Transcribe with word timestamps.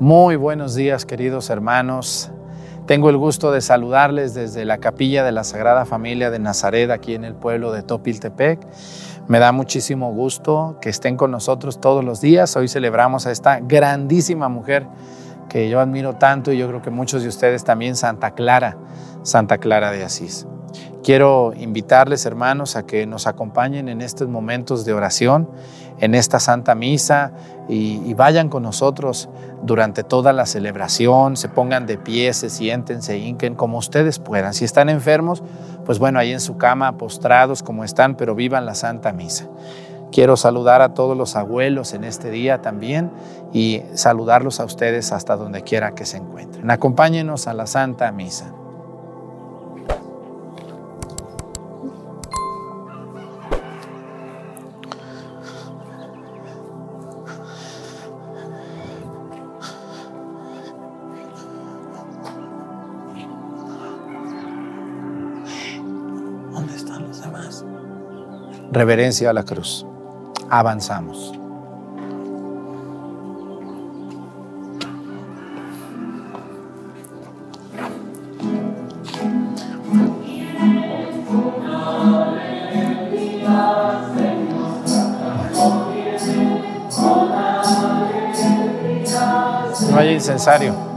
Muy 0.00 0.36
buenos 0.36 0.74
días, 0.74 1.04
queridos 1.04 1.50
hermanos. 1.50 2.30
Tengo 2.86 3.10
el 3.10 3.18
gusto 3.18 3.52
de 3.52 3.60
saludarles 3.60 4.32
desde 4.32 4.64
la 4.64 4.78
capilla 4.78 5.22
de 5.24 5.30
la 5.30 5.44
Sagrada 5.44 5.84
Familia 5.84 6.30
de 6.30 6.38
Nazaret, 6.38 6.90
aquí 6.90 7.14
en 7.14 7.22
el 7.22 7.34
pueblo 7.34 7.70
de 7.70 7.82
Topiltepec. 7.82 8.66
Me 9.28 9.38
da 9.38 9.52
muchísimo 9.52 10.10
gusto 10.14 10.78
que 10.80 10.88
estén 10.88 11.18
con 11.18 11.30
nosotros 11.30 11.82
todos 11.82 12.02
los 12.02 12.22
días. 12.22 12.56
Hoy 12.56 12.66
celebramos 12.68 13.26
a 13.26 13.30
esta 13.30 13.60
grandísima 13.60 14.48
mujer 14.48 14.86
que 15.50 15.68
yo 15.68 15.80
admiro 15.80 16.14
tanto 16.14 16.50
y 16.50 16.56
yo 16.56 16.66
creo 16.68 16.80
que 16.80 16.88
muchos 16.88 17.22
de 17.22 17.28
ustedes 17.28 17.62
también, 17.62 17.94
Santa 17.94 18.30
Clara, 18.30 18.78
Santa 19.22 19.58
Clara 19.58 19.92
de 19.92 20.02
Asís. 20.02 20.46
Quiero 21.02 21.52
invitarles, 21.54 22.24
hermanos, 22.24 22.74
a 22.74 22.86
que 22.86 23.06
nos 23.06 23.26
acompañen 23.26 23.90
en 23.90 24.00
estos 24.00 24.28
momentos 24.28 24.86
de 24.86 24.94
oración, 24.94 25.50
en 26.00 26.14
esta 26.14 26.40
Santa 26.40 26.74
Misa, 26.74 27.32
y, 27.68 28.14
vayan 28.14 28.48
con 28.48 28.64
nosotros 28.64 29.28
durante 29.62 30.02
toda 30.02 30.32
la 30.32 30.44
celebración, 30.44 31.36
se 31.36 31.48
pongan 31.48 31.86
de 31.86 31.98
pie, 31.98 32.32
se 32.32 32.50
sienten, 32.50 33.00
se 33.00 33.18
hinquen, 33.18 33.54
como 33.54 33.78
ustedes 33.78 34.18
puedan. 34.18 34.54
Si 34.54 34.64
están 34.64 34.88
enfermos, 34.88 35.42
pues 35.84 35.98
bueno, 35.98 36.18
ahí 36.18 36.32
en 36.32 36.40
su 36.40 36.56
cama, 36.56 36.98
postrados 36.98 37.62
como 37.62 37.84
están, 37.84 38.16
pero 38.16 38.34
vivan 38.34 38.66
la 38.66 38.74
Santa 38.74 39.12
Misa. 39.12 39.46
Quiero 40.10 40.36
saludar 40.36 40.82
a 40.82 40.94
todos 40.94 41.16
los 41.16 41.36
abuelos 41.36 41.94
en 41.94 42.02
este 42.02 42.30
día 42.30 42.60
también 42.60 43.12
y 43.52 43.82
saludarlos 43.94 44.58
a 44.58 44.64
ustedes 44.64 45.12
hasta 45.12 45.36
donde 45.36 45.62
quiera 45.62 45.94
que 45.94 46.04
se 46.04 46.16
encuentren. 46.16 46.68
Acompáñenos 46.70 47.46
a 47.46 47.54
la 47.54 47.66
Santa 47.66 48.10
Misa. 48.10 48.52
Reverencia 68.72 69.30
a 69.30 69.32
la 69.32 69.42
cruz 69.42 69.84
avanzamos. 70.48 71.32
No 89.90 89.98
hay 89.98 90.14
incensario. 90.14 90.89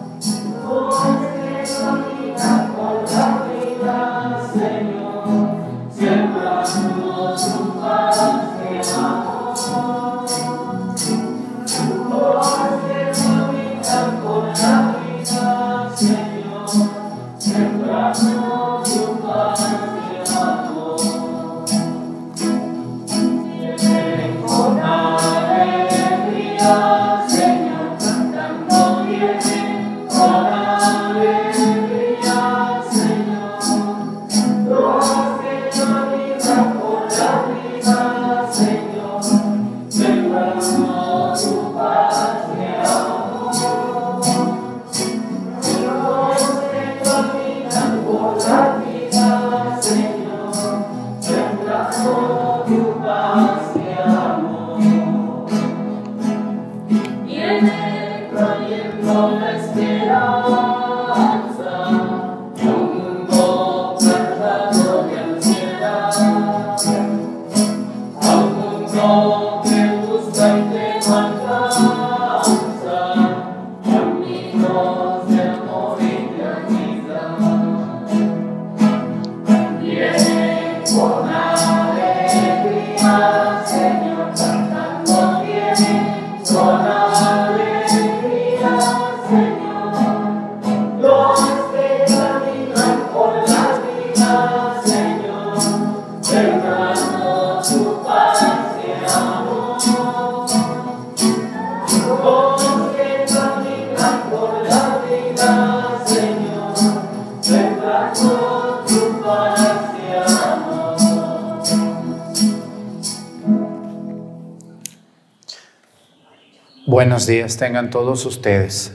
Buenos 117.13 117.27
días 117.27 117.57
tengan 117.57 117.91
todos 117.91 118.25
ustedes. 118.25 118.91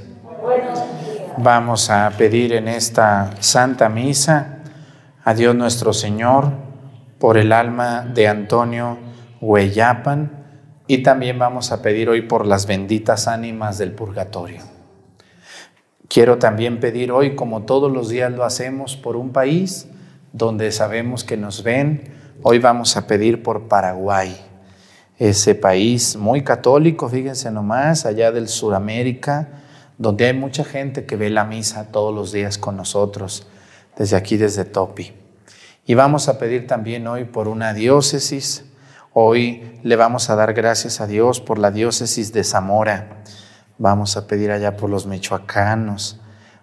Vamos 1.36 1.88
a 1.88 2.10
pedir 2.18 2.52
en 2.52 2.66
esta 2.66 3.30
Santa 3.38 3.88
Misa 3.88 4.58
a 5.22 5.34
Dios 5.34 5.54
nuestro 5.54 5.92
Señor 5.92 6.50
por 7.20 7.38
el 7.38 7.52
alma 7.52 8.00
de 8.00 8.26
Antonio 8.26 8.98
Hueyapan 9.40 10.32
y 10.88 11.04
también 11.04 11.38
vamos 11.38 11.70
a 11.70 11.80
pedir 11.80 12.08
hoy 12.08 12.22
por 12.22 12.44
las 12.44 12.66
benditas 12.66 13.28
ánimas 13.28 13.78
del 13.78 13.92
purgatorio. 13.92 14.62
Quiero 16.08 16.38
también 16.38 16.80
pedir 16.80 17.12
hoy, 17.12 17.36
como 17.36 17.62
todos 17.66 17.92
los 17.92 18.08
días 18.08 18.32
lo 18.32 18.42
hacemos, 18.42 18.96
por 18.96 19.14
un 19.14 19.30
país 19.30 19.86
donde 20.32 20.72
sabemos 20.72 21.22
que 21.22 21.36
nos 21.36 21.62
ven. 21.62 22.16
Hoy 22.42 22.58
vamos 22.58 22.96
a 22.96 23.06
pedir 23.06 23.44
por 23.44 23.68
Paraguay 23.68 24.47
ese 25.18 25.54
país 25.54 26.16
muy 26.16 26.42
católico, 26.42 27.08
fíjense 27.08 27.50
nomás, 27.50 28.06
allá 28.06 28.30
del 28.30 28.48
Suramérica, 28.48 29.48
donde 29.98 30.26
hay 30.26 30.32
mucha 30.32 30.64
gente 30.64 31.06
que 31.06 31.16
ve 31.16 31.28
la 31.28 31.44
misa 31.44 31.88
todos 31.90 32.14
los 32.14 32.30
días 32.30 32.56
con 32.56 32.76
nosotros, 32.76 33.46
desde 33.96 34.16
aquí, 34.16 34.36
desde 34.36 34.64
Topi. 34.64 35.12
Y 35.86 35.94
vamos 35.94 36.28
a 36.28 36.38
pedir 36.38 36.66
también 36.68 37.06
hoy 37.08 37.24
por 37.24 37.48
una 37.48 37.74
diócesis. 37.74 38.64
Hoy 39.12 39.80
le 39.82 39.96
vamos 39.96 40.30
a 40.30 40.36
dar 40.36 40.52
gracias 40.52 41.00
a 41.00 41.08
Dios 41.08 41.40
por 41.40 41.58
la 41.58 41.72
diócesis 41.72 42.32
de 42.32 42.44
Zamora. 42.44 43.22
Vamos 43.78 44.16
a 44.16 44.28
pedir 44.28 44.52
allá 44.52 44.76
por 44.76 44.88
los 44.88 45.06
michoacanos, 45.06 46.20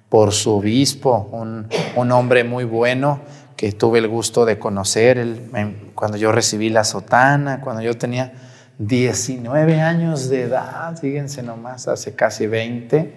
por 0.07 0.31
su 0.31 0.53
obispo, 0.53 1.27
un, 1.31 1.67
un 1.95 2.11
hombre 2.11 2.45
muy 2.45 2.63
bueno 2.63 3.19
que 3.55 3.71
tuve 3.71 3.99
el 3.99 4.07
gusto 4.07 4.45
de 4.45 4.59
conocer 4.59 5.17
él, 5.17 5.91
cuando 5.95 6.17
yo 6.17 6.31
recibí 6.31 6.69
la 6.69 6.83
sotana, 6.83 7.61
cuando 7.61 7.81
yo 7.81 7.97
tenía 7.97 8.33
19 8.77 9.81
años 9.81 10.29
de 10.29 10.43
edad, 10.43 10.97
fíjense 10.97 11.41
nomás, 11.41 11.87
hace 11.87 12.15
casi 12.15 12.47
20, 12.47 13.15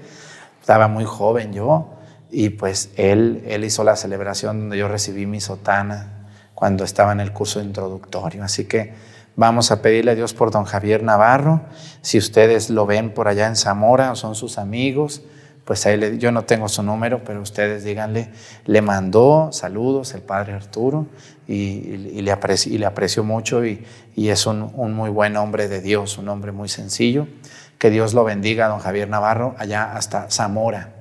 estaba 0.61 0.87
muy 0.87 1.05
joven 1.05 1.53
yo, 1.53 1.95
y 2.31 2.51
pues 2.51 2.91
él, 2.97 3.43
él 3.47 3.65
hizo 3.65 3.83
la 3.85 3.97
celebración 3.97 4.61
donde 4.61 4.79
yo 4.79 4.87
recibí 4.87 5.27
mi 5.27 5.41
sotana 5.41 6.27
cuando 6.55 6.85
estaba 6.85 7.13
en 7.13 7.21
el 7.21 7.33
curso 7.33 7.61
introductorio. 7.61 8.45
Así 8.45 8.67
que 8.67 8.93
vamos 9.35 9.71
a 9.71 9.81
pedirle 9.83 10.11
a 10.11 10.15
Dios 10.15 10.35
por 10.35 10.51
don 10.51 10.65
Javier 10.65 11.03
Navarro, 11.03 11.63
si 12.03 12.19
ustedes 12.19 12.71
lo 12.71 12.87
ven 12.87 13.15
por 13.15 13.29
allá 13.29 13.47
en 13.47 13.57
Zamora 13.57 14.13
o 14.13 14.17
son 14.17 14.35
sus 14.35 14.59
amigos, 14.59 15.23
pues 15.69 15.85
ahí 15.85 16.17
yo 16.17 16.33
no 16.33 16.47
tengo 16.47 16.67
su 16.67 16.83
número, 16.83 17.23
pero 17.23 17.43
ustedes 17.43 17.85
díganle, 17.85 18.31
le 18.65 18.81
mandó 18.81 19.51
saludos 19.53 20.15
el 20.15 20.23
padre 20.23 20.55
Arturo 20.55 21.09
y, 21.47 22.23
le, 22.23 22.33
aprecio, 22.33 23.23
mucho 23.23 23.63
y, 23.67 23.85
es 24.17 24.47
un, 24.47 24.73
muy 24.95 25.11
buen 25.11 25.37
hombre 25.37 25.69
de 25.69 25.83
Dios, 25.83 26.17
un 26.17 26.31
hombre 26.31 26.53
muy 26.53 26.71
sencillo. 26.71 27.29
Que 27.77 27.91
Dios 27.91 28.15
lo 28.15 28.25
bendiga, 28.25 28.69
don 28.69 28.79
Javier 28.79 29.11
Navarro, 29.11 29.57
allá 29.59 29.93
hasta 29.93 30.31
Zamora. 30.31 30.95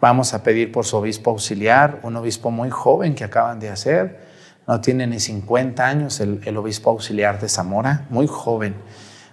Vamos 0.00 0.34
a 0.34 0.42
pedir 0.42 0.72
por 0.72 0.84
su 0.84 0.96
obispo 0.96 1.30
auxiliar, 1.30 2.00
un 2.02 2.16
obispo 2.16 2.50
muy 2.50 2.70
joven 2.70 3.14
que 3.14 3.22
acaban 3.22 3.60
de 3.60 3.68
hacer, 3.68 4.18
no 4.66 4.80
tiene 4.80 5.06
ni 5.06 5.20
50 5.20 5.86
años 5.86 6.18
el, 6.18 6.40
el 6.44 6.56
obispo 6.56 6.90
auxiliar 6.90 7.40
de 7.40 7.48
Zamora, 7.48 8.08
muy 8.10 8.26
joven. 8.26 8.74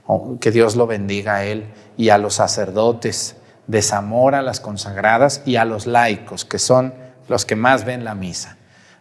Oh, 0.05 0.37
que 0.39 0.51
Dios 0.51 0.75
lo 0.75 0.85
bendiga 0.85 1.37
a 1.37 1.45
él 1.45 1.65
y 1.97 2.09
a 2.09 2.19
los 2.19 2.35
sacerdotes 2.35 3.37
de 3.67 3.81
Zamora, 3.81 4.41
las 4.41 4.59
consagradas 4.59 5.41
y 5.45 5.55
a 5.55 5.65
los 5.65 5.87
laicos, 5.87 6.45
que 6.45 6.59
son 6.59 6.93
los 7.27 7.45
que 7.45 7.55
más 7.55 7.85
ven 7.85 8.05
la 8.05 8.15
misa. 8.15 8.57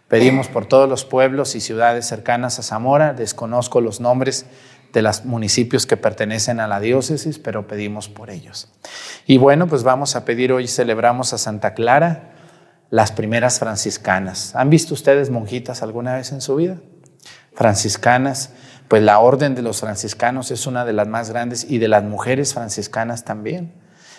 Pedimos 0.07 0.47
por 0.47 0.67
todos 0.67 0.87
los 0.87 1.03
pueblos 1.03 1.55
y 1.55 1.61
ciudades 1.61 2.05
cercanas 2.05 2.59
a 2.59 2.63
Zamora, 2.63 3.13
desconozco 3.13 3.81
los 3.81 3.99
nombres 3.99 4.45
de 4.93 5.01
los 5.01 5.25
municipios 5.25 5.85
que 5.85 5.97
pertenecen 5.97 6.59
a 6.59 6.67
la 6.67 6.79
diócesis, 6.79 7.39
pero 7.39 7.67
pedimos 7.67 8.07
por 8.07 8.29
ellos. 8.29 8.71
Y 9.25 9.37
bueno, 9.37 9.67
pues 9.67 9.83
vamos 9.83 10.15
a 10.15 10.23
pedir 10.23 10.53
hoy, 10.53 10.67
celebramos 10.67 11.33
a 11.33 11.37
Santa 11.37 11.73
Clara, 11.73 12.35
las 12.91 13.11
primeras 13.11 13.59
franciscanas. 13.59 14.55
¿Han 14.55 14.69
visto 14.69 14.93
ustedes 14.93 15.31
monjitas 15.31 15.81
alguna 15.81 16.15
vez 16.15 16.31
en 16.31 16.39
su 16.39 16.55
vida? 16.55 16.77
Franciscanas, 17.53 18.51
pues 18.87 19.01
la 19.01 19.19
orden 19.19 19.55
de 19.55 19.63
los 19.63 19.81
franciscanos 19.81 20.51
es 20.51 20.67
una 20.67 20.85
de 20.85 20.93
las 20.93 21.07
más 21.07 21.29
grandes 21.29 21.65
y 21.67 21.79
de 21.79 21.87
las 21.87 22.03
mujeres 22.03 22.53
franciscanas 22.53 23.25
también. 23.25 23.73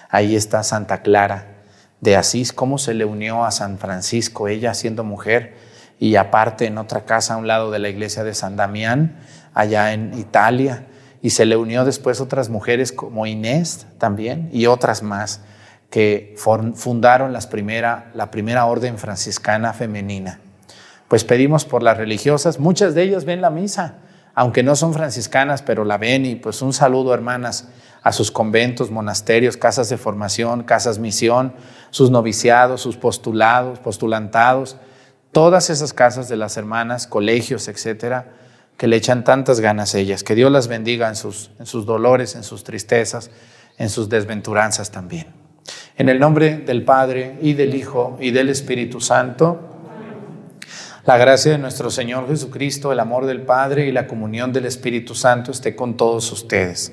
Ahí 0.09 0.37
está 0.37 0.63
Santa 0.63 1.03
Clara 1.03 1.57
de 2.01 2.17
Asís, 2.17 2.53
cómo 2.53 2.79
se 2.79 2.95
le 2.95 3.05
unió 3.05 3.45
a 3.45 3.51
San 3.51 3.79
Francisco, 3.79 4.49
ella 4.49 4.75
siendo 4.75 5.03
mujer, 5.03 5.57
y 5.99 6.17
aparte 6.17 6.67
en 6.67 6.79
otra 6.79 7.05
casa 7.05 7.35
a 7.35 7.37
un 7.39 7.47
lado 7.47 7.71
de 7.71 7.79
la 7.79 7.89
iglesia 7.89 8.23
de 8.23 8.35
San 8.35 8.57
Damián, 8.57 9.17
allá 9.55 9.93
en 9.93 10.17
Italia, 10.19 10.87
y 11.23 11.31
se 11.31 11.47
le 11.47 11.57
unió 11.57 11.85
después 11.85 12.21
otras 12.21 12.51
mujeres 12.51 12.93
como 12.93 13.27
Inés 13.27 13.87
también 13.99 14.51
y 14.53 14.67
otras 14.67 15.03
más 15.03 15.41
que 15.91 16.35
fundaron 16.37 17.33
la 17.33 17.41
primera 18.31 18.67
orden 18.67 18.99
franciscana 18.99 19.73
femenina. 19.73 20.41
Pues 21.09 21.25
pedimos 21.25 21.65
por 21.65 21.83
las 21.83 21.97
religiosas, 21.97 22.59
muchas 22.59 22.95
de 22.95 23.03
ellas 23.03 23.25
ven 23.25 23.41
la 23.41 23.51
misa, 23.51 23.95
aunque 24.35 24.63
no 24.63 24.77
son 24.77 24.93
franciscanas, 24.93 25.63
pero 25.63 25.85
la 25.85 25.97
ven 25.97 26.27
y 26.27 26.35
pues 26.37 26.61
un 26.61 26.73
saludo 26.73 27.15
hermanas 27.15 27.69
a 28.07 28.13
sus 28.13 28.31
conventos, 28.31 28.93
monasterios, 28.93 29.57
casas 29.57 29.89
de 29.89 29.97
formación, 29.97 30.63
casas 30.63 31.01
misión, 31.01 31.55
sus 31.91 32.09
noviciados, 32.09 32.81
sus 32.81 32.97
postulados, 32.97 33.81
postulantados, 33.81 34.77
todas 35.33 35.71
esas 35.71 35.93
casas 35.93 36.29
de 36.29 36.37
las 36.37 36.57
hermanas, 36.57 37.09
colegios, 37.09 37.67
etcétera, 37.67 38.33
que 38.77 38.87
le 38.87 38.95
echan 38.95 39.25
tantas 39.25 39.59
ganas 39.59 39.97
a 39.97 39.99
ellas. 39.99 40.23
Que 40.23 40.37
Dios 40.37 40.53
las 40.53 40.69
bendiga 40.69 41.09
en 41.09 41.17
sus, 41.17 41.51
en 41.59 41.67
sus 41.67 41.85
dolores, 41.85 42.37
en 42.37 42.45
sus 42.45 42.63
tristezas, 42.63 43.33
en 43.77 43.91
sus 43.91 44.09
desventuranzas 44.09 44.93
también. 44.93 45.27
En 45.97 46.09
el 46.09 46.21
nombre 46.21 46.59
del 46.59 46.85
Padre 46.85 47.37
y 47.43 47.55
del 47.55 47.75
Hijo 47.75 48.19
y 48.21 48.31
del 48.31 48.51
Espíritu 48.51 49.01
Santo, 49.01 49.59
la 51.05 51.17
gracia 51.17 51.51
de 51.51 51.59
nuestro 51.59 51.91
Señor 51.91 52.29
Jesucristo, 52.29 52.93
el 52.93 53.01
amor 53.01 53.27
del 53.27 53.43
Padre 53.43 53.89
y 53.89 53.91
la 53.91 54.07
comunión 54.07 54.53
del 54.53 54.67
Espíritu 54.67 55.17
Santo 55.17 55.51
esté 55.51 55.75
con 55.75 55.97
todos 55.97 56.31
ustedes. 56.31 56.93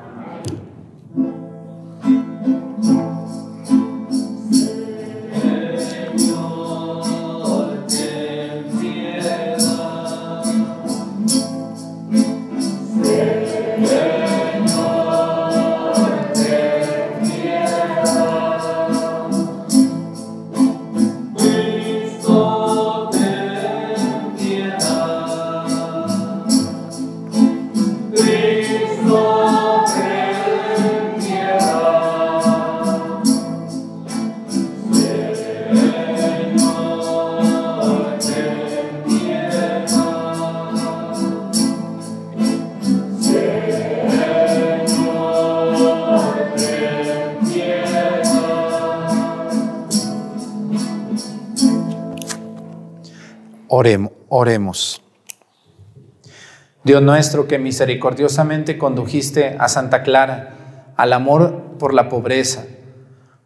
Dios 56.91 57.01
nuestro, 57.01 57.47
que 57.47 57.57
misericordiosamente 57.57 58.77
condujiste 58.77 59.55
a 59.57 59.69
Santa 59.69 60.03
Clara 60.03 60.91
al 60.97 61.13
amor 61.13 61.77
por 61.79 61.93
la 61.93 62.09
pobreza, 62.09 62.65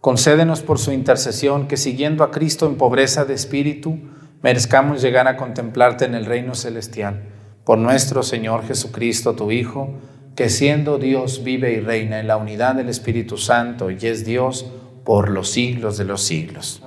concédenos 0.01 0.63
por 0.63 0.80
su 0.80 0.92
intercesión 0.92 1.68
que 1.68 1.77
siguiendo 1.77 2.24
a 2.24 2.31
Cristo 2.31 2.65
en 2.65 2.75
pobreza 2.75 3.24
de 3.24 3.36
espíritu, 3.36 4.00
merezcamos 4.41 5.00
llegar 5.00 5.27
a 5.27 5.38
contemplarte 5.38 6.05
en 6.05 6.15
el 6.15 6.25
reino 6.25 6.55
celestial. 6.55 7.22
Por 7.65 7.77
nuestro 7.77 8.24
Señor 8.24 8.65
Jesucristo, 8.65 9.36
tu 9.36 9.51
Hijo, 9.51 9.93
que 10.36 10.50
siendo 10.50 10.98
Dios 10.98 11.43
vive 11.43 11.74
y 11.74 11.81
reina 11.81 12.19
en 12.19 12.25
la 12.25 12.38
unidad 12.38 12.74
del 12.74 12.89
Espíritu 12.89 13.38
Santo 13.38 13.91
y 13.91 13.98
es 14.01 14.25
Dios 14.25 14.65
por 15.03 15.29
los 15.29 15.51
siglos 15.51 16.00
de 16.00 16.05
los 16.05 16.24
siglos. 16.24 16.81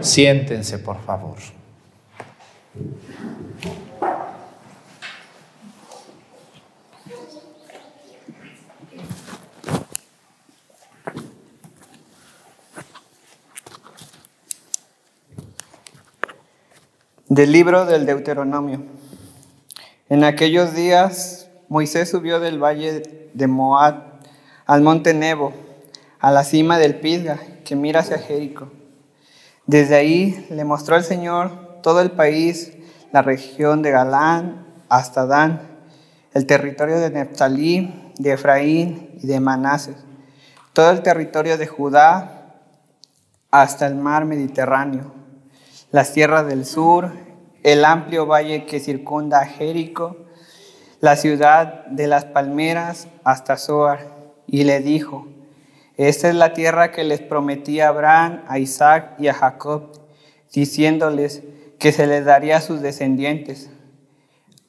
Siéntense, 0.00 0.78
por 0.78 1.02
favor. 1.02 1.36
Del 17.30 17.52
libro 17.52 17.86
del 17.86 18.04
Deuteronomio. 18.04 18.82
En 20.10 20.24
aquellos 20.24 20.74
días 20.74 21.48
Moisés 21.70 22.10
subió 22.10 22.38
del 22.38 22.62
valle 22.62 23.30
de 23.32 23.46
Moab 23.46 24.20
al 24.66 24.82
monte 24.82 25.14
Nebo, 25.14 25.54
a 26.20 26.30
la 26.30 26.44
cima 26.44 26.76
del 26.76 26.96
Pisga, 26.96 27.38
que 27.64 27.76
mira 27.76 28.00
hacia 28.00 28.18
Jericó. 28.18 28.68
Desde 29.64 29.96
ahí 29.96 30.46
le 30.50 30.66
mostró 30.66 30.96
el 30.96 31.02
Señor 31.02 31.80
todo 31.82 32.02
el 32.02 32.10
país, 32.10 32.74
la 33.10 33.22
región 33.22 33.80
de 33.80 33.90
Galán 33.90 34.66
hasta 34.90 35.24
Dan, 35.24 35.62
el 36.34 36.44
territorio 36.44 37.00
de 37.00 37.08
Neftalí, 37.08 38.12
de 38.18 38.32
Efraín 38.32 39.18
y 39.22 39.26
de 39.26 39.40
Manases, 39.40 39.96
todo 40.74 40.90
el 40.90 41.00
territorio 41.00 41.56
de 41.56 41.68
Judá 41.68 42.54
hasta 43.50 43.86
el 43.86 43.94
mar 43.94 44.26
Mediterráneo, 44.26 45.23
las 45.94 46.12
tierras 46.12 46.44
del 46.48 46.66
sur, 46.66 47.12
el 47.62 47.84
amplio 47.84 48.26
valle 48.26 48.66
que 48.66 48.80
circunda 48.80 49.42
a 49.42 49.46
Jericó, 49.46 50.16
la 50.98 51.14
ciudad 51.14 51.86
de 51.86 52.08
las 52.08 52.24
palmeras 52.24 53.06
hasta 53.22 53.56
Zoar, 53.56 54.00
y 54.44 54.64
le 54.64 54.80
dijo, 54.80 55.28
esta 55.96 56.28
es 56.28 56.34
la 56.34 56.52
tierra 56.52 56.90
que 56.90 57.04
les 57.04 57.20
prometí 57.20 57.78
a 57.78 57.90
Abraham, 57.90 58.42
a 58.48 58.58
Isaac 58.58 59.14
y 59.20 59.28
a 59.28 59.34
Jacob 59.34 59.92
diciéndoles 60.52 61.44
que 61.78 61.92
se 61.92 62.08
les 62.08 62.24
daría 62.24 62.56
a 62.56 62.60
sus 62.60 62.80
descendientes. 62.80 63.70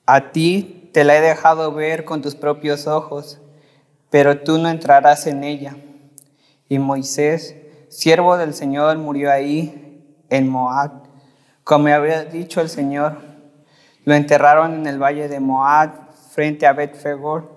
A 0.05 0.31
ti 0.31 0.91
te 0.93 1.05
la 1.05 1.17
he 1.17 1.21
dejado 1.21 1.71
ver 1.71 2.05
con 2.05 2.21
tus 2.21 2.35
propios 2.35 2.85
ojos, 2.85 3.39
pero 4.11 4.41
tú 4.41 4.59
no 4.59 4.69
entrarás 4.69 5.25
en 5.25 5.43
ella. 5.43 5.75
Y 6.69 6.77
Moisés, 6.77 7.55
siervo 7.89 8.37
del 8.37 8.53
Señor, 8.53 8.99
murió 8.99 9.31
ahí, 9.31 9.81
en 10.29 10.47
Moab, 10.49 11.04
como 11.65 11.87
había 11.87 12.23
dicho 12.23 12.61
el 12.61 12.69
Señor. 12.69 13.17
Lo 14.05 14.13
enterraron 14.13 14.75
en 14.75 14.87
el 14.87 15.01
valle 15.01 15.27
de 15.27 15.39
Moab, 15.39 16.11
frente 16.31 16.67
a 16.67 16.73
Bet-Fegor. 16.73 17.49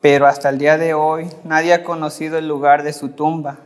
Pero 0.00 0.26
hasta 0.26 0.50
el 0.50 0.58
día 0.58 0.76
de 0.76 0.94
hoy 0.94 1.30
nadie 1.44 1.72
ha 1.72 1.84
conocido 1.84 2.36
el 2.36 2.48
lugar 2.48 2.82
de 2.82 2.92
su 2.92 3.10
tumba. 3.10 3.58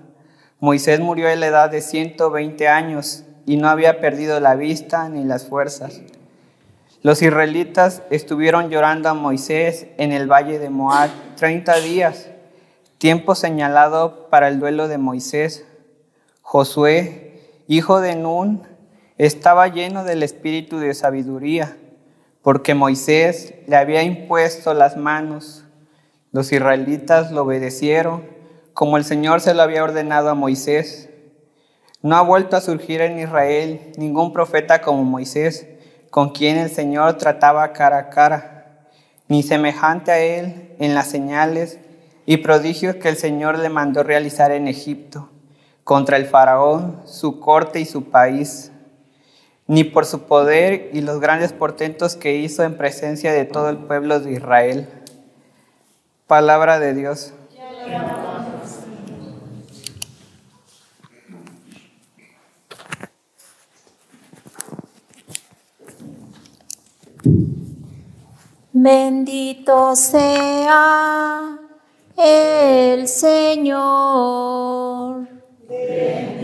Moisés 0.60 1.00
murió 1.00 1.28
a 1.28 1.34
la 1.34 1.46
edad 1.46 1.70
de 1.70 1.80
120 1.80 2.68
años 2.68 3.24
y 3.46 3.56
no 3.56 3.68
había 3.70 4.00
perdido 4.00 4.38
la 4.38 4.54
vista 4.54 5.08
ni 5.08 5.24
las 5.24 5.46
fuerzas. 5.46 6.02
Los 7.02 7.22
israelitas 7.22 8.02
estuvieron 8.10 8.68
llorando 8.68 9.08
a 9.08 9.14
Moisés 9.14 9.86
en 9.96 10.12
el 10.12 10.30
valle 10.30 10.58
de 10.58 10.68
Moab 10.68 11.08
30 11.36 11.76
días, 11.76 12.28
tiempo 12.98 13.34
señalado 13.34 14.28
para 14.28 14.48
el 14.48 14.60
duelo 14.60 14.88
de 14.88 14.98
Moisés. 14.98 15.64
Josué, 16.42 17.64
hijo 17.66 18.00
de 18.00 18.14
Nun, 18.14 18.77
estaba 19.18 19.66
lleno 19.66 20.04
del 20.04 20.22
espíritu 20.22 20.78
de 20.78 20.94
sabiduría, 20.94 21.76
porque 22.40 22.74
Moisés 22.74 23.52
le 23.66 23.76
había 23.76 24.04
impuesto 24.04 24.72
las 24.74 24.96
manos. 24.96 25.64
Los 26.30 26.52
israelitas 26.52 27.32
lo 27.32 27.42
obedecieron, 27.42 28.24
como 28.74 28.96
el 28.96 29.04
Señor 29.04 29.40
se 29.40 29.54
lo 29.54 29.62
había 29.62 29.82
ordenado 29.82 30.30
a 30.30 30.34
Moisés. 30.34 31.10
No 32.00 32.16
ha 32.16 32.22
vuelto 32.22 32.56
a 32.56 32.60
surgir 32.60 33.00
en 33.00 33.18
Israel 33.18 33.92
ningún 33.96 34.32
profeta 34.32 34.80
como 34.80 35.02
Moisés, 35.02 35.66
con 36.10 36.30
quien 36.30 36.56
el 36.56 36.70
Señor 36.70 37.18
trataba 37.18 37.72
cara 37.72 37.98
a 37.98 38.10
cara, 38.10 38.86
ni 39.26 39.42
semejante 39.42 40.12
a 40.12 40.20
él 40.20 40.76
en 40.78 40.94
las 40.94 41.08
señales 41.08 41.80
y 42.24 42.36
prodigios 42.36 42.96
que 42.96 43.08
el 43.08 43.16
Señor 43.16 43.58
le 43.58 43.68
mandó 43.68 44.04
realizar 44.04 44.52
en 44.52 44.68
Egipto, 44.68 45.28
contra 45.82 46.16
el 46.16 46.26
faraón, 46.26 47.02
su 47.04 47.40
corte 47.40 47.80
y 47.80 47.84
su 47.84 48.10
país, 48.10 48.70
ni 49.68 49.84
por 49.84 50.06
su 50.06 50.22
poder 50.22 50.90
y 50.94 51.02
los 51.02 51.20
grandes 51.20 51.52
portentos 51.52 52.16
que 52.16 52.34
hizo 52.36 52.64
en 52.64 52.76
presencia 52.76 53.32
de 53.32 53.44
todo 53.44 53.68
el 53.68 53.76
pueblo 53.76 54.18
de 54.18 54.32
Israel. 54.32 54.88
Palabra 56.26 56.80
de 56.80 56.94
Dios. 56.94 57.34
Bendito 68.72 69.94
sea 69.96 71.58
el 72.16 73.06
Señor. 73.08 74.48
Bendito 75.68 76.37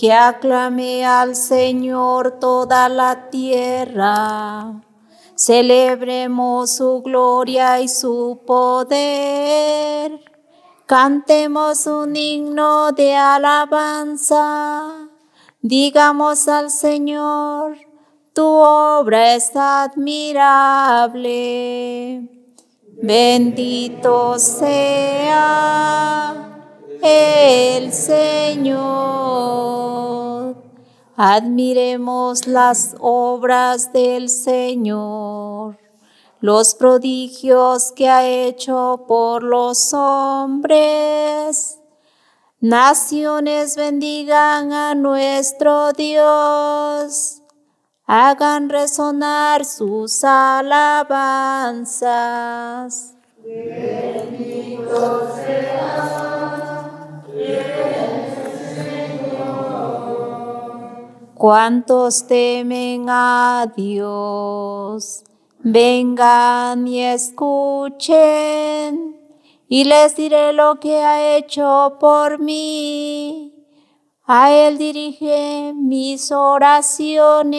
Que 0.00 0.14
aclame 0.14 1.04
al 1.04 1.36
Señor 1.36 2.38
toda 2.40 2.88
la 2.88 3.28
tierra. 3.28 4.80
Celebremos 5.34 6.76
su 6.76 7.02
gloria 7.02 7.80
y 7.80 7.88
su 7.88 8.40
poder. 8.46 10.24
Cantemos 10.86 11.86
un 11.86 12.16
himno 12.16 12.92
de 12.92 13.14
alabanza 13.14 15.10
Digamos 15.62 16.48
al 16.48 16.70
Señor, 16.70 17.76
tu 18.32 18.46
obra 18.46 19.34
es 19.34 19.54
admirable. 19.54 20.86
Bendito 23.02 24.38
sea 24.38 25.60
el 27.02 27.92
Señor. 27.92 28.80
Admiremos 31.16 32.46
las 32.46 32.96
obras 32.98 33.92
del 33.92 34.28
Señor, 34.28 35.78
los 36.40 36.74
prodigios 36.74 37.92
que 37.92 38.08
ha 38.08 38.26
hecho 38.26 39.04
por 39.06 39.42
los 39.42 39.92
hombres 39.92 41.80
Naciones 42.62 43.74
bendigan 43.74 44.70
a 44.74 44.94
nuestro 44.94 45.94
Dios, 45.94 47.40
hagan 48.04 48.68
resonar 48.68 49.64
sus 49.64 50.22
alabanzas. 50.24 50.74
Bendito 53.42 55.34
sea. 55.36 56.39
Cuantos 61.40 62.26
temen 62.26 63.06
a 63.08 63.72
Dios, 63.74 65.24
vengan 65.60 66.86
y 66.86 67.02
escuchen 67.02 68.10
y 69.66 69.84
les 69.84 70.16
diré 70.16 70.52
lo 70.52 70.78
que 70.80 70.96
ha 71.02 71.36
hecho 71.36 71.96
por 71.98 72.40
mí. 72.40 73.54
A 74.26 74.52
Él 74.52 74.76
dirige 74.76 75.72
mis 75.74 76.30
oraciones 76.30 77.58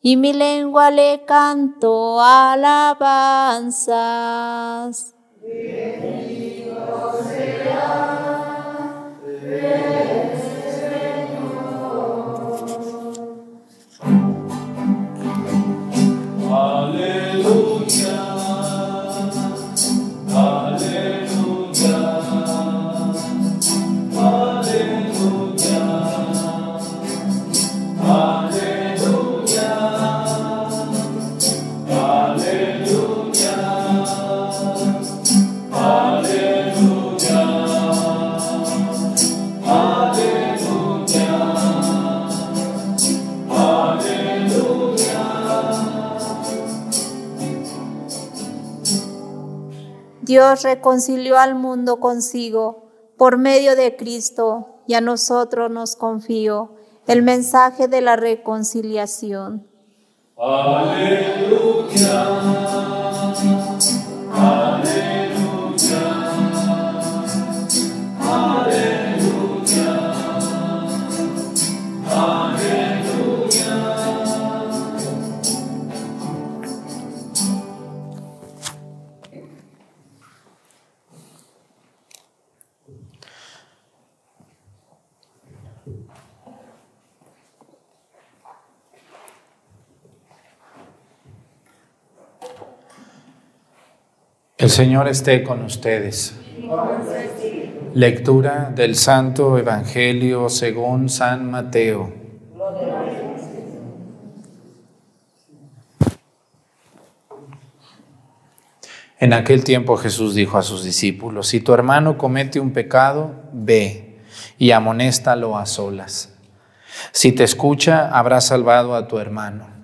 y 0.00 0.16
mi 0.16 0.32
lengua 0.32 0.90
le 0.90 1.24
canto 1.26 2.20
alabanzas. 2.22 3.66
Hallelujah. 9.56 10.36
Dios 50.26 50.62
reconcilió 50.64 51.38
al 51.38 51.54
mundo 51.54 52.00
consigo 52.00 52.88
por 53.16 53.38
medio 53.38 53.76
de 53.76 53.94
Cristo 53.94 54.80
y 54.88 54.94
a 54.94 55.00
nosotros 55.00 55.70
nos 55.70 55.94
confió 55.94 56.72
el 57.06 57.22
mensaje 57.22 57.86
de 57.86 58.00
la 58.00 58.16
reconciliación. 58.16 59.68
Aleluya. 60.36 61.46
El 94.66 94.72
Señor 94.72 95.06
esté 95.06 95.44
con 95.44 95.62
ustedes. 95.62 96.34
Lectura 97.94 98.72
del 98.74 98.96
Santo 98.96 99.56
Evangelio 99.58 100.48
según 100.48 101.08
San 101.08 101.48
Mateo. 101.48 102.12
En 109.20 109.32
aquel 109.34 109.62
tiempo 109.62 109.96
Jesús 109.96 110.34
dijo 110.34 110.58
a 110.58 110.62
sus 110.62 110.82
discípulos, 110.82 111.46
si 111.46 111.60
tu 111.60 111.72
hermano 111.72 112.18
comete 112.18 112.58
un 112.58 112.72
pecado, 112.72 113.36
ve 113.52 114.18
y 114.58 114.72
amonéstalo 114.72 115.56
a 115.56 115.66
solas. 115.66 116.34
Si 117.12 117.30
te 117.30 117.44
escucha, 117.44 118.08
habrás 118.08 118.48
salvado 118.48 118.96
a 118.96 119.06
tu 119.06 119.20
hermano. 119.20 119.75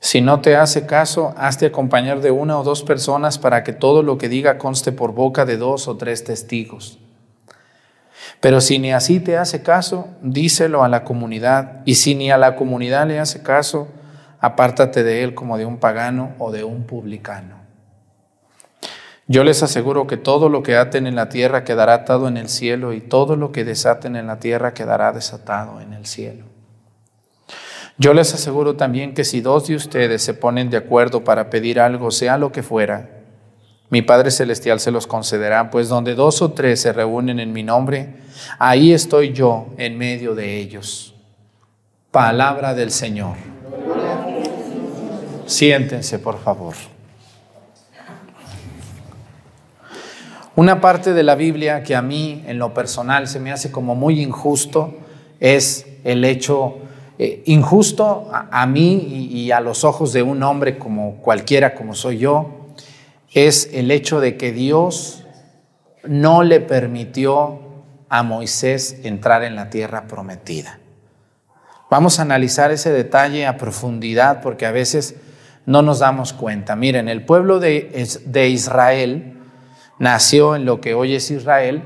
Si 0.00 0.20
no 0.20 0.40
te 0.40 0.56
hace 0.56 0.86
caso, 0.86 1.34
hazte 1.36 1.66
acompañar 1.66 2.20
de 2.20 2.30
una 2.30 2.58
o 2.58 2.62
dos 2.62 2.82
personas 2.82 3.38
para 3.38 3.64
que 3.64 3.72
todo 3.72 4.02
lo 4.02 4.16
que 4.16 4.28
diga 4.28 4.58
conste 4.58 4.92
por 4.92 5.12
boca 5.12 5.44
de 5.44 5.56
dos 5.56 5.88
o 5.88 5.96
tres 5.96 6.24
testigos. 6.24 6.98
Pero 8.40 8.60
si 8.60 8.78
ni 8.78 8.92
así 8.92 9.18
te 9.18 9.36
hace 9.36 9.62
caso, 9.62 10.08
díselo 10.22 10.84
a 10.84 10.88
la 10.88 11.02
comunidad. 11.02 11.82
Y 11.84 11.96
si 11.96 12.14
ni 12.14 12.30
a 12.30 12.38
la 12.38 12.54
comunidad 12.54 13.08
le 13.08 13.18
hace 13.18 13.42
caso, 13.42 13.88
apártate 14.38 15.02
de 15.02 15.24
él 15.24 15.34
como 15.34 15.58
de 15.58 15.66
un 15.66 15.78
pagano 15.78 16.34
o 16.38 16.52
de 16.52 16.62
un 16.62 16.84
publicano. 16.84 17.56
Yo 19.26 19.44
les 19.44 19.62
aseguro 19.62 20.06
que 20.06 20.16
todo 20.16 20.48
lo 20.48 20.62
que 20.62 20.76
aten 20.76 21.06
en 21.06 21.16
la 21.16 21.28
tierra 21.28 21.64
quedará 21.64 21.94
atado 21.94 22.28
en 22.28 22.36
el 22.36 22.48
cielo 22.48 22.92
y 22.92 23.00
todo 23.00 23.36
lo 23.36 23.52
que 23.52 23.64
desaten 23.64 24.16
en 24.16 24.26
la 24.26 24.38
tierra 24.38 24.72
quedará 24.72 25.12
desatado 25.12 25.80
en 25.80 25.92
el 25.92 26.06
cielo. 26.06 26.57
Yo 27.98 28.14
les 28.14 28.32
aseguro 28.32 28.76
también 28.76 29.12
que 29.12 29.24
si 29.24 29.40
dos 29.40 29.66
de 29.66 29.74
ustedes 29.74 30.22
se 30.22 30.32
ponen 30.32 30.70
de 30.70 30.76
acuerdo 30.76 31.24
para 31.24 31.50
pedir 31.50 31.80
algo, 31.80 32.12
sea 32.12 32.38
lo 32.38 32.52
que 32.52 32.62
fuera, 32.62 33.10
mi 33.90 34.02
Padre 34.02 34.30
Celestial 34.30 34.78
se 34.78 34.90
los 34.90 35.06
concederá, 35.06 35.70
pues 35.70 35.88
donde 35.88 36.14
dos 36.14 36.40
o 36.40 36.52
tres 36.52 36.80
se 36.80 36.92
reúnen 36.92 37.40
en 37.40 37.52
mi 37.52 37.62
nombre, 37.62 38.14
ahí 38.58 38.92
estoy 38.92 39.32
yo 39.32 39.68
en 39.78 39.98
medio 39.98 40.34
de 40.34 40.58
ellos. 40.58 41.14
Palabra 42.12 42.74
del 42.74 42.90
Señor. 42.90 43.36
Siéntense, 45.46 46.18
por 46.18 46.38
favor. 46.38 46.74
Una 50.54 50.80
parte 50.80 51.14
de 51.14 51.22
la 51.22 51.34
Biblia 51.34 51.82
que 51.82 51.96
a 51.96 52.02
mí 52.02 52.44
en 52.46 52.58
lo 52.58 52.74
personal 52.74 53.26
se 53.26 53.40
me 53.40 53.52
hace 53.52 53.72
como 53.72 53.94
muy 53.94 54.20
injusto 54.20 54.94
es 55.40 55.86
el 56.04 56.24
hecho 56.24 56.78
eh, 57.18 57.42
injusto 57.46 58.30
a, 58.32 58.66
mí 58.66 59.28
y, 59.32 59.50
a 59.50 59.60
los 59.60 59.82
ojos 59.82 60.12
de 60.12 60.22
un 60.22 60.42
hombre 60.42 60.78
como 60.78 61.16
cualquiera 61.16 61.74
como 61.74 61.94
soy 61.94 62.18
yo, 62.18 62.68
es 63.32 63.70
el 63.72 63.90
hecho 63.90 64.20
de 64.20 64.36
que 64.36 64.52
Dios 64.52 65.24
no 66.04 66.44
le 66.44 66.60
permitió 66.60 67.60
a 68.08 68.22
Moisés 68.22 69.00
entrar 69.02 69.42
en 69.42 69.56
la 69.56 69.68
tierra 69.68 70.06
prometida. 70.06 70.78
Vamos 71.90 72.18
a 72.18 72.22
analizar 72.22 72.70
ese 72.70 72.92
detalle 72.92 73.46
a 73.46 73.56
profundidad 73.56 74.40
porque 74.40 74.66
a 74.66 74.70
veces 74.70 75.16
no 75.66 75.82
nos 75.82 75.98
damos 75.98 76.32
cuenta. 76.32 76.76
Miren, 76.76 77.08
el 77.08 77.24
pueblo 77.24 77.58
de 77.58 78.48
Israel, 78.48 79.38
nació 79.98 80.54
en 80.54 80.64
lo 80.64 80.80
que 80.80 80.94
hoy 80.94 81.14
es 81.14 81.30
Israel, 81.30 81.82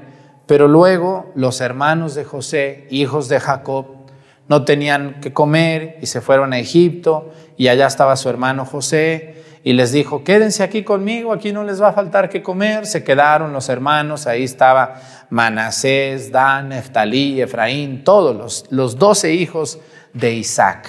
pero 0.47 0.69
luego 0.69 1.33
los 1.35 1.61
hermanos 1.61 2.15
de 2.15 2.25
José, 2.25 2.87
hijos 2.91 3.29
de 3.29 3.41
Jacob, 3.41 4.02
no 4.49 4.65
tenían 4.65 5.21
que 5.21 5.33
comer 5.33 5.99
y 6.01 6.07
se 6.07 6.21
fueron 6.21 6.53
a 6.53 6.59
Egipto 6.59 7.31
y 7.57 7.69
allá 7.69 7.87
estaba 7.87 8.17
su 8.17 8.29
hermano 8.29 8.65
José 8.65 9.43
y 9.65 9.75
les 9.75 9.93
dijo, 9.93 10.25
quédense 10.25 10.65
aquí 10.65 10.83
conmigo, 10.83 11.33
aquí 11.33 11.53
no 11.53 11.63
les 11.63 11.81
va 11.81 11.89
a 11.89 11.93
faltar 11.93 12.29
que 12.29 12.43
comer. 12.43 12.85
Se 12.85 13.05
quedaron 13.05 13.53
los 13.53 13.69
hermanos, 13.69 14.27
ahí 14.27 14.43
estaba 14.43 15.01
Manasés, 15.31 16.33
Dan, 16.33 16.71
Neftalí, 16.71 17.41
Efraín, 17.41 18.03
todos 18.03 18.37
los, 18.37 18.67
los 18.71 18.99
doce 18.99 19.33
hijos 19.33 19.79
de 20.13 20.33
Isaac. 20.35 20.89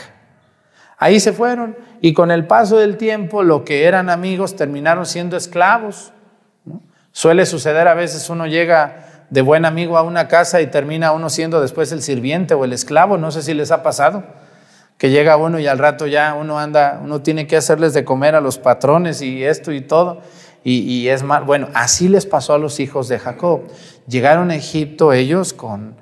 Ahí 0.97 1.19
se 1.19 1.33
fueron 1.33 1.77
y 2.01 2.13
con 2.13 2.31
el 2.31 2.47
paso 2.47 2.77
del 2.77 2.97
tiempo 2.97 3.43
lo 3.43 3.63
que 3.63 3.85
eran 3.85 4.09
amigos 4.09 4.55
terminaron 4.55 5.05
siendo 5.05 5.37
esclavos. 5.37 6.11
Suele 7.11 7.45
suceder 7.45 7.87
a 7.87 7.93
veces 7.93 8.27
uno 8.29 8.47
llega 8.47 9.12
de 9.33 9.41
buen 9.41 9.65
amigo 9.65 9.97
a 9.97 10.03
una 10.03 10.27
casa 10.27 10.61
y 10.61 10.67
termina 10.67 11.11
uno 11.11 11.27
siendo 11.27 11.59
después 11.59 11.91
el 11.91 12.03
sirviente 12.03 12.53
o 12.53 12.65
el 12.65 12.71
esclavo, 12.71 13.17
no 13.17 13.31
sé 13.31 13.41
si 13.41 13.55
les 13.55 13.71
ha 13.71 13.81
pasado, 13.81 14.23
que 14.99 15.09
llega 15.09 15.37
uno 15.37 15.57
y 15.57 15.65
al 15.65 15.79
rato 15.79 16.05
ya 16.05 16.35
uno 16.35 16.59
anda, 16.59 17.01
uno 17.03 17.23
tiene 17.23 17.47
que 17.47 17.57
hacerles 17.57 17.95
de 17.95 18.05
comer 18.05 18.35
a 18.35 18.41
los 18.41 18.59
patrones 18.59 19.23
y 19.23 19.43
esto 19.43 19.71
y 19.71 19.81
todo, 19.81 20.21
y, 20.63 21.07
es 21.07 21.23
mal. 21.23 21.45
Bueno, 21.45 21.67
así 21.73 22.09
les 22.09 22.27
pasó 22.27 22.53
a 22.53 22.59
los 22.59 22.79
hijos 22.79 23.09
de 23.09 23.17
Jacob. 23.17 23.63
Llegaron 24.07 24.51
a 24.51 24.55
Egipto 24.55 25.11
ellos 25.11 25.51
con, 25.51 25.95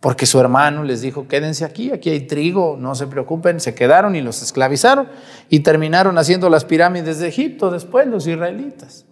porque 0.00 0.24
su 0.24 0.40
hermano 0.40 0.82
les 0.82 1.02
dijo, 1.02 1.28
quédense 1.28 1.66
aquí, 1.66 1.92
aquí 1.92 2.08
hay 2.08 2.22
trigo, 2.22 2.78
no 2.80 2.94
se 2.94 3.06
preocupen, 3.06 3.60
se 3.60 3.74
quedaron 3.74 4.16
y 4.16 4.22
los 4.22 4.42
esclavizaron 4.42 5.06
y 5.50 5.60
terminaron 5.60 6.16
haciendo 6.16 6.48
las 6.48 6.64
pirámides 6.64 7.18
de 7.18 7.28
Egipto 7.28 7.70
después 7.70 8.06
los 8.06 8.26
israelitas. 8.26 9.04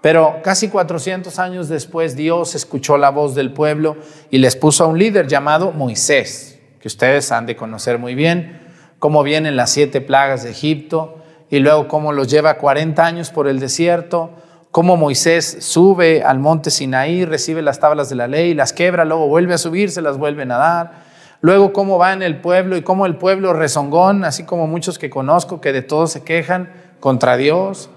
Pero 0.00 0.36
casi 0.44 0.68
400 0.68 1.38
años 1.38 1.68
después 1.68 2.14
Dios 2.14 2.54
escuchó 2.54 2.98
la 2.98 3.10
voz 3.10 3.34
del 3.34 3.52
pueblo 3.52 3.96
y 4.30 4.38
les 4.38 4.54
puso 4.54 4.84
a 4.84 4.86
un 4.86 4.98
líder 4.98 5.26
llamado 5.26 5.72
Moisés, 5.72 6.60
que 6.80 6.88
ustedes 6.88 7.32
han 7.32 7.46
de 7.46 7.56
conocer 7.56 7.98
muy 7.98 8.14
bien, 8.14 8.60
cómo 9.00 9.22
vienen 9.22 9.56
las 9.56 9.70
siete 9.70 10.00
plagas 10.00 10.44
de 10.44 10.50
Egipto 10.50 11.16
y 11.50 11.58
luego 11.58 11.88
cómo 11.88 12.12
los 12.12 12.28
lleva 12.28 12.58
40 12.58 13.04
años 13.04 13.30
por 13.30 13.48
el 13.48 13.58
desierto, 13.58 14.30
cómo 14.70 14.96
Moisés 14.96 15.58
sube 15.60 16.22
al 16.22 16.38
monte 16.38 16.70
Sinaí, 16.70 17.24
recibe 17.24 17.62
las 17.62 17.80
tablas 17.80 18.08
de 18.08 18.16
la 18.16 18.28
ley, 18.28 18.54
las 18.54 18.72
quebra, 18.72 19.04
luego 19.04 19.26
vuelve 19.26 19.54
a 19.54 19.58
subir, 19.58 19.90
se 19.90 20.02
las 20.02 20.18
vuelven 20.18 20.52
a 20.52 20.58
dar. 20.58 21.08
Luego 21.40 21.72
cómo 21.72 21.98
va 21.98 22.12
en 22.12 22.22
el 22.22 22.40
pueblo 22.40 22.76
y 22.76 22.82
cómo 22.82 23.06
el 23.06 23.16
pueblo 23.16 23.52
rezongón, 23.52 24.24
así 24.24 24.44
como 24.44 24.66
muchos 24.66 24.98
que 24.98 25.08
conozco 25.08 25.60
que 25.60 25.72
de 25.72 25.82
todo 25.82 26.06
se 26.06 26.22
quejan 26.22 26.72
contra 27.00 27.36
Dios. 27.36 27.90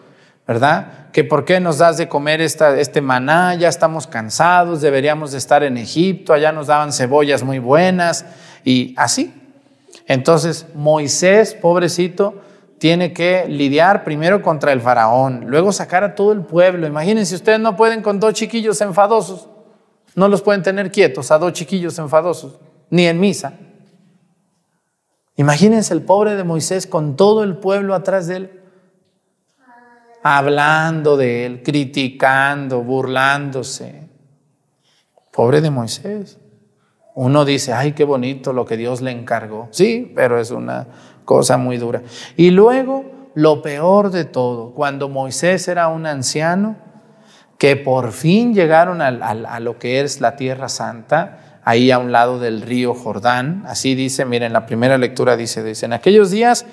¿Verdad? 0.48 1.10
Que 1.12 1.24
por 1.24 1.46
qué 1.46 1.60
nos 1.60 1.78
das 1.78 1.98
de 1.98 2.08
comer 2.08 2.42
esta, 2.42 2.80
este 2.80 3.02
maná, 3.02 3.56
ya 3.56 3.70
estamos 3.70 4.08
cansados, 4.08 4.82
deberíamos 4.82 5.32
de 5.32 5.38
estar 5.38 5.64
en 5.64 5.78
Egipto, 5.78 6.34
allá 6.34 6.52
nos 6.52 6.68
daban 6.68 6.92
cebollas 6.92 7.44
muy 7.44 7.60
buenas 7.60 8.26
y 8.64 8.94
así. 8.98 9.34
Entonces 10.08 10.66
Moisés, 10.74 11.54
pobrecito, 11.54 12.42
tiene 12.80 13.14
que 13.14 13.46
lidiar 13.48 14.04
primero 14.04 14.42
contra 14.42 14.74
el 14.74 14.82
faraón, 14.82 15.46
luego 15.48 15.72
sacar 15.72 16.04
a 16.04 16.16
todo 16.16 16.32
el 16.32 16.42
pueblo. 16.42 16.88
Imagínense, 16.88 17.36
ustedes 17.36 17.60
no 17.60 17.76
pueden 17.76 18.02
con 18.02 18.20
dos 18.20 18.34
chiquillos 18.34 18.82
enfadosos, 18.82 19.48
no 20.16 20.28
los 20.28 20.42
pueden 20.42 20.64
tener 20.64 20.92
quietos 20.92 21.32
a 21.32 21.38
dos 21.38 21.54
chiquillos 21.54 22.00
enfadosos, 22.00 22.60
ni 22.90 23.06
en 23.06 23.20
misa. 23.20 23.54
Imagínense 25.36 25.94
el 25.94 26.02
pobre 26.02 26.36
de 26.36 26.44
Moisés 26.44 26.88
con 26.88 27.16
todo 27.16 27.44
el 27.44 27.58
pueblo 27.58 27.94
atrás 27.94 28.28
de 28.28 28.36
él 28.38 28.61
hablando 30.24 31.18
de 31.18 31.46
él, 31.46 31.64
criticando, 31.64 32.82
burlándose. 32.82 34.08
Pobre 35.32 35.62
de 35.62 35.70
Moisés. 35.70 36.40
Uno 37.16 37.46
dice, 37.46 37.74
ay, 37.74 37.94
qué 37.94 38.04
bonito 38.04 38.54
lo 38.54 38.66
que 38.66 38.78
Dios 38.78 39.02
le 39.02 39.12
encargó. 39.12 39.68
Sí, 39.72 40.12
pero 40.16 40.40
es 40.40 40.52
una 40.52 40.88
cosa 41.26 41.58
muy 41.58 41.78
dura. 41.78 42.02
Y 42.38 42.52
luego, 42.52 43.30
lo 43.36 43.62
peor 43.62 44.12
de 44.12 44.26
todo, 44.26 44.74
cuando 44.74 45.10
Moisés 45.10 45.68
era 45.68 45.88
un 45.88 46.06
anciano, 46.06 46.76
que 47.58 47.76
por 47.76 48.12
fin 48.12 48.56
llegaron 48.56 49.02
a, 49.02 49.60
lo 49.60 49.78
que 49.78 50.02
es 50.02 50.20
la 50.20 50.36
Tierra 50.36 50.68
Santa, 50.68 51.60
ahí 51.64 51.92
a 51.92 52.00
un 52.00 52.12
lado 52.12 52.40
del 52.40 52.64
río 52.64 52.96
Jordán, 52.96 53.64
así 53.68 53.94
dice, 53.94 54.26
miren, 54.26 54.52
la 54.52 54.66
primera 54.66 54.98
lectura 54.98 55.38
dice, 55.38 55.64
dice, 55.64 55.86
en 55.86 55.94
aquellos 55.94 56.32
días 56.32 56.66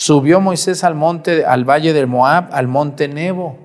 Subió 0.00 0.40
Moisés 0.40 0.84
al 0.84 0.94
monte, 0.94 1.44
al 1.44 1.64
valle 1.64 1.92
del 1.92 2.06
Moab, 2.06 2.50
al 2.52 2.68
monte 2.68 3.08
Nebo. 3.08 3.58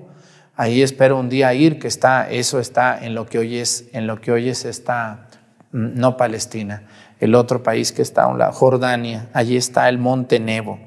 Ahí 0.56 0.82
espero 0.82 1.16
un 1.16 1.28
día 1.28 1.54
ir, 1.54 1.78
que 1.78 1.86
está, 1.86 2.28
eso 2.28 2.58
está 2.58 2.98
en 3.04 3.14
lo 3.14 3.24
que 3.24 3.38
hoy 3.38 3.58
es, 3.58 3.84
en 3.92 4.08
lo 4.08 4.20
que 4.20 4.32
hoy 4.32 4.48
es 4.48 4.64
esta, 4.64 5.28
mm, 5.70 5.94
no 5.94 6.16
Palestina, 6.16 6.88
el 7.20 7.36
otro 7.36 7.62
país 7.62 7.92
que 7.92 8.02
está 8.02 8.24
a 8.24 8.26
un 8.26 8.40
lado, 8.40 8.52
Jordania. 8.52 9.28
Allí 9.32 9.56
está 9.56 9.88
el 9.88 9.98
monte 9.98 10.40
Nebo. 10.40 10.80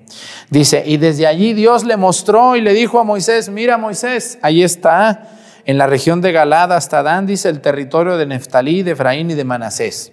Dice, 0.49 0.83
y 0.85 0.97
desde 0.97 1.25
allí 1.25 1.53
Dios 1.53 1.85
le 1.85 1.95
mostró 1.95 2.57
y 2.57 2.61
le 2.61 2.73
dijo 2.73 2.99
a 2.99 3.05
Moisés, 3.05 3.47
mira 3.47 3.77
Moisés, 3.77 4.39
ahí 4.41 4.63
está, 4.63 5.29
en 5.63 5.77
la 5.77 5.87
región 5.87 6.19
de 6.19 6.33
Galada 6.33 6.75
hasta 6.75 7.03
Dan, 7.03 7.25
dice 7.25 7.47
el 7.47 7.61
territorio 7.61 8.17
de 8.17 8.25
Neftalí, 8.25 8.83
de 8.83 8.91
Efraín 8.91 9.31
y 9.31 9.33
de 9.33 9.45
Manasés. 9.45 10.11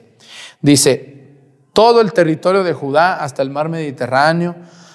Dice, 0.61 1.25
todo 1.73 2.01
el 2.01 2.12
territorio 2.12 2.62
de 2.62 2.73
Judá 2.73 3.16
hasta 3.16 3.42
el 3.42 3.51
mar 3.51 3.68
Mediterráneo, 3.68 4.55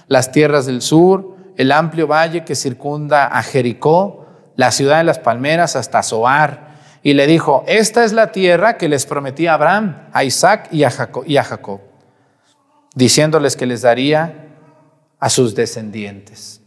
las 0.10 0.32
tierras 0.32 0.66
del 0.66 0.82
sur, 0.82 1.38
el 1.56 1.72
amplio 1.72 2.08
valle 2.08 2.44
que 2.44 2.56
circunda 2.56 3.28
a 3.28 3.42
Jericó, 3.44 4.26
la 4.56 4.72
ciudad 4.72 4.98
de 4.98 5.04
las 5.06 5.20
palmeras 5.20 5.76
hasta 5.76 6.04
Zoar. 6.04 6.70
Y 7.02 7.14
le 7.14 7.28
dijo, 7.28 7.64
esta 7.68 8.04
es 8.04 8.12
la 8.12 8.32
tierra 8.34 8.76
que 8.76 8.90
les 8.90 9.06
prometí 9.06 9.48
a 9.48 9.54
Abraham, 9.54 10.08
a 10.12 10.26
Isaac 10.26 10.68
y 10.72 10.84
a 10.84 10.90
Jacob, 10.90 11.80
diciéndoles 12.94 13.56
que 13.56 13.66
les 13.66 13.84
daría 13.84 14.48
a 15.20 15.30
sus 15.30 15.56
descendientes. 15.56 16.62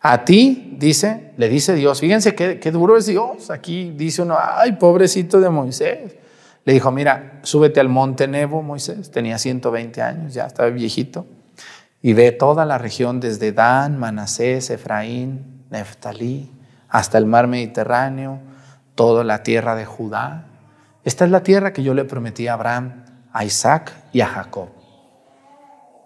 A 0.00 0.24
ti, 0.24 0.76
dice, 0.78 1.32
le 1.36 1.48
dice 1.48 1.74
Dios, 1.74 2.00
fíjense 2.00 2.34
qué, 2.34 2.60
qué, 2.60 2.70
duro 2.72 2.96
es 2.96 3.06
Dios. 3.06 3.50
Aquí 3.50 3.92
dice 3.96 4.22
uno, 4.22 4.36
ay, 4.38 4.72
pobrecito 4.72 5.40
de 5.40 5.48
Moisés. 5.48 6.16
Le 6.64 6.72
dijo, 6.72 6.90
mira, 6.90 7.40
súbete 7.42 7.80
al 7.80 7.88
monte 7.88 8.26
Nebo, 8.26 8.62
Moisés. 8.62 9.10
Tenía 9.10 9.38
120 9.38 10.02
años, 10.02 10.34
ya 10.34 10.46
estaba 10.46 10.68
viejito 10.70 11.24
y 12.02 12.14
ve 12.14 12.32
toda 12.32 12.66
la 12.66 12.78
región 12.78 13.20
desde 13.20 13.52
Dan, 13.52 13.96
Manasés, 13.96 14.70
Efraín, 14.70 15.64
Neftalí, 15.70 16.50
hasta 16.88 17.16
el 17.16 17.26
mar 17.26 17.46
Mediterráneo, 17.46 18.40
toda 18.96 19.22
la 19.22 19.44
tierra 19.44 19.76
de 19.76 19.86
Judá. 19.86 20.46
Esta 21.04 21.24
es 21.24 21.30
la 21.30 21.44
tierra 21.44 21.72
que 21.72 21.84
yo 21.84 21.94
le 21.94 22.04
prometí 22.04 22.48
a 22.48 22.54
Abraham, 22.54 23.04
a 23.32 23.44
Isaac 23.44 23.92
y 24.12 24.20
a 24.20 24.26
Jacob. 24.26 24.68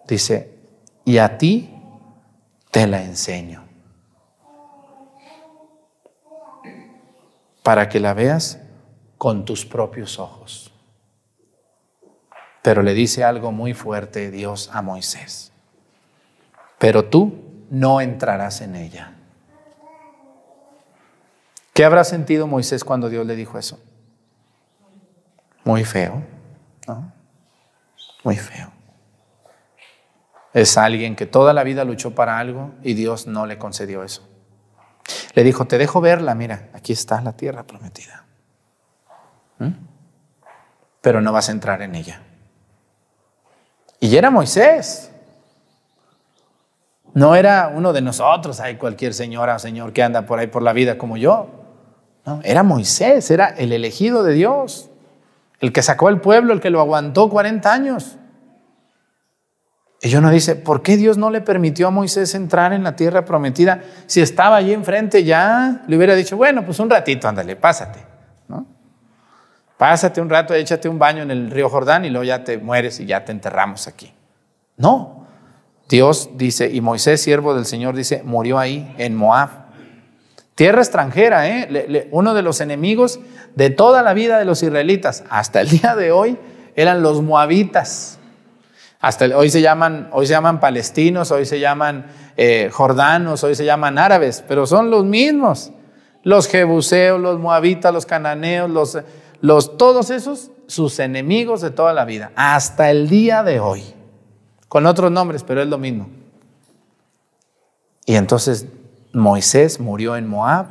Dice, 0.06 0.58
y 1.06 1.16
a 1.16 1.38
ti 1.38 1.74
te 2.70 2.86
la 2.86 3.02
enseño. 3.02 3.64
Para 7.62 7.88
que 7.88 8.00
la 8.00 8.12
veas 8.12 8.60
con 9.16 9.46
tus 9.46 9.64
propios 9.64 10.18
ojos. 10.18 10.70
Pero 12.62 12.82
le 12.82 12.92
dice 12.92 13.24
algo 13.24 13.50
muy 13.50 13.72
fuerte 13.72 14.30
Dios 14.30 14.70
a 14.72 14.82
Moisés. 14.82 15.52
Pero 16.78 17.06
tú 17.06 17.66
no 17.70 18.00
entrarás 18.00 18.60
en 18.60 18.76
ella. 18.76 19.12
¿Qué 21.72 21.84
habrá 21.84 22.04
sentido 22.04 22.46
Moisés 22.46 22.84
cuando 22.84 23.08
Dios 23.08 23.26
le 23.26 23.36
dijo 23.36 23.58
eso? 23.58 23.78
Muy 25.64 25.84
feo, 25.84 26.22
¿no? 26.86 27.12
Muy 28.24 28.36
feo. 28.36 28.72
Es 30.54 30.78
alguien 30.78 31.16
que 31.16 31.26
toda 31.26 31.52
la 31.52 31.64
vida 31.64 31.84
luchó 31.84 32.14
para 32.14 32.38
algo 32.38 32.72
y 32.82 32.94
Dios 32.94 33.26
no 33.26 33.46
le 33.46 33.58
concedió 33.58 34.02
eso. 34.02 34.26
Le 35.34 35.44
dijo, 35.44 35.66
te 35.66 35.76
dejo 35.76 36.00
verla, 36.00 36.34
mira, 36.34 36.70
aquí 36.72 36.94
está 36.94 37.20
la 37.20 37.34
tierra 37.34 37.64
prometida. 37.64 38.24
¿Mm? 39.58 39.72
Pero 41.02 41.20
no 41.20 41.30
vas 41.32 41.50
a 41.50 41.52
entrar 41.52 41.82
en 41.82 41.94
ella. 41.94 42.22
Y 44.00 44.16
era 44.16 44.30
Moisés. 44.30 45.10
No 47.16 47.34
era 47.34 47.72
uno 47.74 47.94
de 47.94 48.02
nosotros, 48.02 48.60
hay 48.60 48.76
cualquier 48.76 49.14
señora 49.14 49.54
o 49.54 49.58
señor 49.58 49.94
que 49.94 50.02
anda 50.02 50.26
por 50.26 50.38
ahí 50.38 50.48
por 50.48 50.60
la 50.60 50.74
vida 50.74 50.98
como 50.98 51.16
yo. 51.16 51.48
No, 52.26 52.40
era 52.44 52.62
Moisés, 52.62 53.30
era 53.30 53.46
el 53.46 53.72
elegido 53.72 54.22
de 54.22 54.34
Dios, 54.34 54.90
el 55.60 55.72
que 55.72 55.80
sacó 55.80 56.08
al 56.08 56.20
pueblo, 56.20 56.52
el 56.52 56.60
que 56.60 56.68
lo 56.68 56.78
aguantó 56.78 57.30
40 57.30 57.72
años. 57.72 58.18
Y 60.02 60.14
uno 60.14 60.28
dice, 60.28 60.56
¿por 60.56 60.82
qué 60.82 60.98
Dios 60.98 61.16
no 61.16 61.30
le 61.30 61.40
permitió 61.40 61.86
a 61.88 61.90
Moisés 61.90 62.34
entrar 62.34 62.74
en 62.74 62.84
la 62.84 62.96
tierra 62.96 63.24
prometida? 63.24 63.80
Si 64.04 64.20
estaba 64.20 64.56
allí 64.56 64.74
enfrente 64.74 65.24
ya, 65.24 65.84
le 65.88 65.96
hubiera 65.96 66.14
dicho, 66.14 66.36
bueno, 66.36 66.66
pues 66.66 66.78
un 66.80 66.90
ratito, 66.90 67.28
ándale, 67.28 67.56
pásate. 67.56 68.04
¿no? 68.46 68.66
Pásate 69.78 70.20
un 70.20 70.28
rato, 70.28 70.52
échate 70.52 70.86
un 70.86 70.98
baño 70.98 71.22
en 71.22 71.30
el 71.30 71.50
río 71.50 71.70
Jordán 71.70 72.04
y 72.04 72.10
luego 72.10 72.24
ya 72.24 72.44
te 72.44 72.58
mueres 72.58 73.00
y 73.00 73.06
ya 73.06 73.24
te 73.24 73.32
enterramos 73.32 73.88
aquí. 73.88 74.12
No, 74.76 75.25
Dios 75.88 76.30
dice, 76.34 76.70
y 76.72 76.80
Moisés, 76.80 77.20
siervo 77.20 77.54
del 77.54 77.64
Señor, 77.64 77.94
dice, 77.94 78.22
murió 78.24 78.58
ahí, 78.58 78.92
en 78.98 79.14
Moab. 79.14 79.66
Tierra 80.56 80.80
extranjera, 80.80 81.48
¿eh? 81.48 82.08
uno 82.10 82.34
de 82.34 82.42
los 82.42 82.60
enemigos 82.60 83.20
de 83.54 83.70
toda 83.70 84.02
la 84.02 84.14
vida 84.14 84.38
de 84.38 84.44
los 84.44 84.62
israelitas, 84.62 85.22
hasta 85.30 85.60
el 85.60 85.68
día 85.68 85.94
de 85.94 86.10
hoy, 86.10 86.38
eran 86.74 87.02
los 87.02 87.22
moabitas. 87.22 88.18
Hasta 89.00 89.26
hoy, 89.36 89.50
se 89.50 89.60
llaman, 89.60 90.08
hoy 90.12 90.26
se 90.26 90.32
llaman 90.32 90.58
palestinos, 90.58 91.30
hoy 91.30 91.44
se 91.44 91.60
llaman 91.60 92.06
eh, 92.36 92.70
jordanos, 92.72 93.44
hoy 93.44 93.54
se 93.54 93.64
llaman 93.64 93.98
árabes, 93.98 94.42
pero 94.48 94.66
son 94.66 94.90
los 94.90 95.04
mismos. 95.04 95.70
Los 96.24 96.48
jebuseos, 96.48 97.20
los 97.20 97.38
moabitas, 97.38 97.94
los 97.94 98.06
cananeos, 98.06 98.68
los, 98.68 98.98
los, 99.40 99.78
todos 99.78 100.10
esos, 100.10 100.50
sus 100.66 100.98
enemigos 100.98 101.60
de 101.60 101.70
toda 101.70 101.92
la 101.92 102.04
vida, 102.04 102.32
hasta 102.34 102.90
el 102.90 103.08
día 103.08 103.44
de 103.44 103.60
hoy 103.60 103.95
con 104.76 104.84
otros 104.84 105.10
nombres, 105.10 105.42
pero 105.42 105.62
es 105.62 105.68
lo 105.68 105.78
mismo. 105.78 106.06
Y 108.04 108.16
entonces 108.16 108.66
Moisés 109.14 109.80
murió 109.80 110.18
en 110.18 110.28
Moab, 110.28 110.66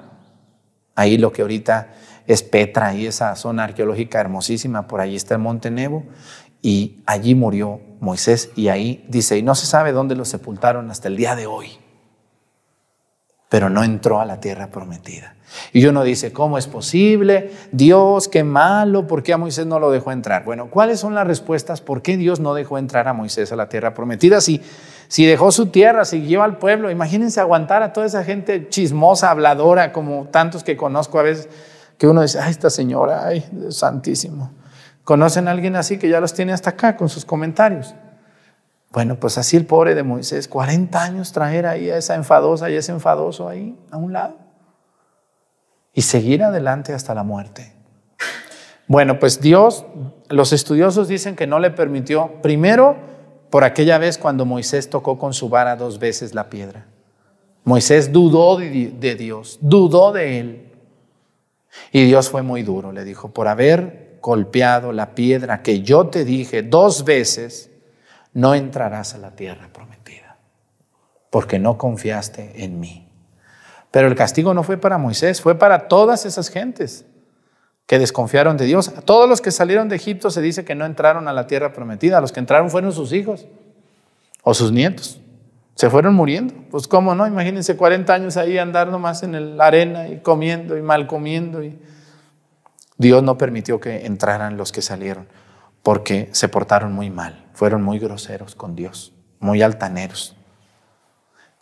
ahí 0.93 1.17
lo 1.17 1.31
que 1.31 1.41
ahorita 1.41 1.91
es 2.27 2.43
Petra, 2.43 2.89
ahí 2.89 3.07
esa 3.07 3.35
zona 3.35 3.63
arqueológica 3.63 4.19
hermosísima, 4.19 4.85
por 4.85 5.01
allí 5.01 5.15
está 5.15 5.33
el 5.33 5.41
monte 5.41 5.71
Nebo, 5.71 6.03
y 6.61 7.01
allí 7.07 7.33
murió 7.33 7.81
Moisés, 7.99 8.51
y 8.55 8.67
ahí 8.67 9.03
dice, 9.09 9.39
y 9.39 9.41
no 9.41 9.55
se 9.55 9.65
sabe 9.65 9.91
dónde 9.91 10.13
lo 10.15 10.25
sepultaron 10.25 10.91
hasta 10.91 11.07
el 11.07 11.17
día 11.17 11.35
de 11.35 11.47
hoy, 11.47 11.69
pero 13.49 13.69
no 13.69 13.83
entró 13.83 14.19
a 14.19 14.25
la 14.25 14.39
tierra 14.39 14.67
prometida. 14.67 15.35
Y 15.71 15.85
uno 15.85 16.03
dice, 16.03 16.33
¿cómo 16.33 16.57
es 16.57 16.67
posible? 16.67 17.51
Dios, 17.71 18.27
qué 18.27 18.43
malo, 18.43 19.07
¿por 19.07 19.23
qué 19.23 19.33
a 19.33 19.37
Moisés 19.37 19.65
no 19.65 19.79
lo 19.79 19.91
dejó 19.91 20.11
entrar? 20.11 20.43
Bueno, 20.43 20.69
¿cuáles 20.69 20.99
son 20.99 21.15
las 21.15 21.27
respuestas? 21.27 21.81
¿Por 21.81 22.01
qué 22.01 22.17
Dios 22.17 22.39
no 22.39 22.53
dejó 22.53 22.77
entrar 22.77 23.07
a 23.07 23.13
Moisés 23.13 23.51
a 23.51 23.55
la 23.55 23.69
tierra 23.69 23.93
prometida? 23.93 24.41
Si, 24.41 24.61
si 25.07 25.25
dejó 25.25 25.51
su 25.51 25.67
tierra, 25.67 26.05
siguió 26.05 26.43
al 26.43 26.57
pueblo, 26.57 26.89
imagínense 26.91 27.39
aguantar 27.39 27.83
a 27.83 27.93
toda 27.93 28.07
esa 28.07 28.23
gente 28.23 28.67
chismosa, 28.69 29.29
habladora, 29.29 29.93
como 29.93 30.27
tantos 30.27 30.63
que 30.63 30.75
conozco 30.75 31.19
a 31.19 31.23
veces, 31.23 31.47
que 31.97 32.07
uno 32.07 32.21
dice, 32.21 32.39
ay, 32.39 32.51
esta 32.51 32.69
señora, 32.69 33.25
ay, 33.25 33.45
santísimo. 33.69 34.51
¿Conocen 35.03 35.47
a 35.47 35.51
alguien 35.51 35.75
así 35.75 35.97
que 35.97 36.09
ya 36.09 36.19
los 36.19 36.33
tiene 36.33 36.51
hasta 36.51 36.71
acá 36.71 36.97
con 36.97 37.09
sus 37.09 37.25
comentarios? 37.25 37.93
Bueno, 38.95 39.19
pues 39.19 39.37
así 39.37 39.57
el 39.57 39.65
pobre 39.65 39.93
de 39.93 40.03
Moisés, 40.03 40.47
40 40.47 41.03
años 41.03 41.33
traer 41.33 41.65
ahí 41.65 41.89
a 41.89 41.97
esa 41.97 42.15
enfadosa 42.15 42.69
y 42.69 42.75
ese 42.75 42.93
enfadoso 42.93 43.49
ahí 43.49 43.77
a 43.91 43.97
un 43.97 44.13
lado 44.13 44.37
y 45.93 46.01
seguir 46.01 46.41
adelante 46.41 46.93
hasta 46.93 47.13
la 47.13 47.23
muerte. 47.23 47.73
Bueno, 48.87 49.19
pues 49.19 49.41
Dios, 49.41 49.85
los 50.29 50.53
estudiosos 50.53 51.09
dicen 51.09 51.35
que 51.35 51.45
no 51.45 51.59
le 51.59 51.71
permitió, 51.71 52.41
primero, 52.41 52.95
por 53.49 53.65
aquella 53.65 53.97
vez 53.97 54.17
cuando 54.17 54.45
Moisés 54.45 54.89
tocó 54.89 55.17
con 55.17 55.33
su 55.33 55.49
vara 55.49 55.75
dos 55.75 55.99
veces 55.99 56.33
la 56.33 56.49
piedra. 56.49 56.85
Moisés 57.65 58.13
dudó 58.13 58.55
de, 58.55 59.15
Dios, 59.17 59.59
dudó 59.59 60.13
de 60.13 60.39
él. 60.39 60.71
Y 61.91 62.05
Dios 62.05 62.29
fue 62.29 62.43
muy 62.43 62.63
duro, 62.63 62.93
le 62.93 63.03
dijo, 63.03 63.33
por 63.33 63.49
haber 63.49 64.19
golpeado 64.21 64.93
la 64.93 65.15
piedra 65.15 65.63
que 65.63 65.81
yo 65.81 66.07
te 66.07 66.23
dije 66.23 66.63
dos 66.63 67.03
veces, 67.03 67.71
no 68.35 68.53
entrarás 68.53 69.15
a 69.15 69.17
la 69.17 69.31
tierra 69.31 69.69
prometida, 69.73 70.37
porque 71.31 71.57
no 71.57 71.79
confiaste 71.79 72.63
en 72.63 72.79
mí. 72.79 73.09
Pero 73.89 74.07
el 74.07 74.15
castigo 74.15 74.53
no 74.53 74.61
fue 74.61 74.77
para 74.77 74.99
Moisés, 74.99 75.41
fue 75.41 75.55
para 75.57 75.87
todas 75.87 76.27
esas 76.27 76.49
gentes 76.49 77.05
que 77.85 77.97
desconfiaron 77.97 78.57
de 78.57 78.65
Dios. 78.65 78.91
Todos 79.05 79.29
los 79.29 79.41
que 79.41 79.51
salieron 79.51 79.89
de 79.89 79.95
Egipto 79.95 80.29
se 80.29 80.41
dice 80.41 80.65
que 80.65 80.75
no 80.75 80.85
entraron 80.85 81.27
a 81.27 81.33
la 81.33 81.47
tierra 81.47 81.71
prometida. 81.71 82.19
Los 82.19 82.31
que 82.31 82.41
entraron 82.41 82.69
fueron 82.69 82.91
sus 82.91 83.13
hijos 83.13 83.47
o 84.43 84.53
sus 84.53 84.71
nietos. 84.71 85.21
Se 85.75 85.89
fueron 85.89 86.13
muriendo. 86.13 86.53
Pues 86.71 86.87
cómo 86.89 87.15
no, 87.15 87.25
imagínense 87.25 87.77
40 87.77 88.13
años 88.13 88.37
ahí 88.37 88.57
andar 88.57 88.89
nomás 88.89 89.23
en 89.23 89.57
la 89.57 89.65
arena 89.65 90.09
y 90.09 90.17
comiendo 90.19 90.77
y 90.77 90.81
mal 90.81 91.07
comiendo. 91.07 91.63
Y... 91.63 91.79
Dios 92.97 93.23
no 93.23 93.37
permitió 93.37 93.79
que 93.79 94.05
entraran 94.05 94.57
los 94.57 94.73
que 94.73 94.81
salieron 94.81 95.27
porque 95.83 96.29
se 96.31 96.49
portaron 96.49 96.91
muy 96.91 97.09
mal, 97.09 97.44
fueron 97.55 97.81
muy 97.81 97.97
groseros 97.97 98.53
con 98.53 98.75
Dios, 98.75 99.13
muy 99.39 99.63
altaneros. 99.63 100.35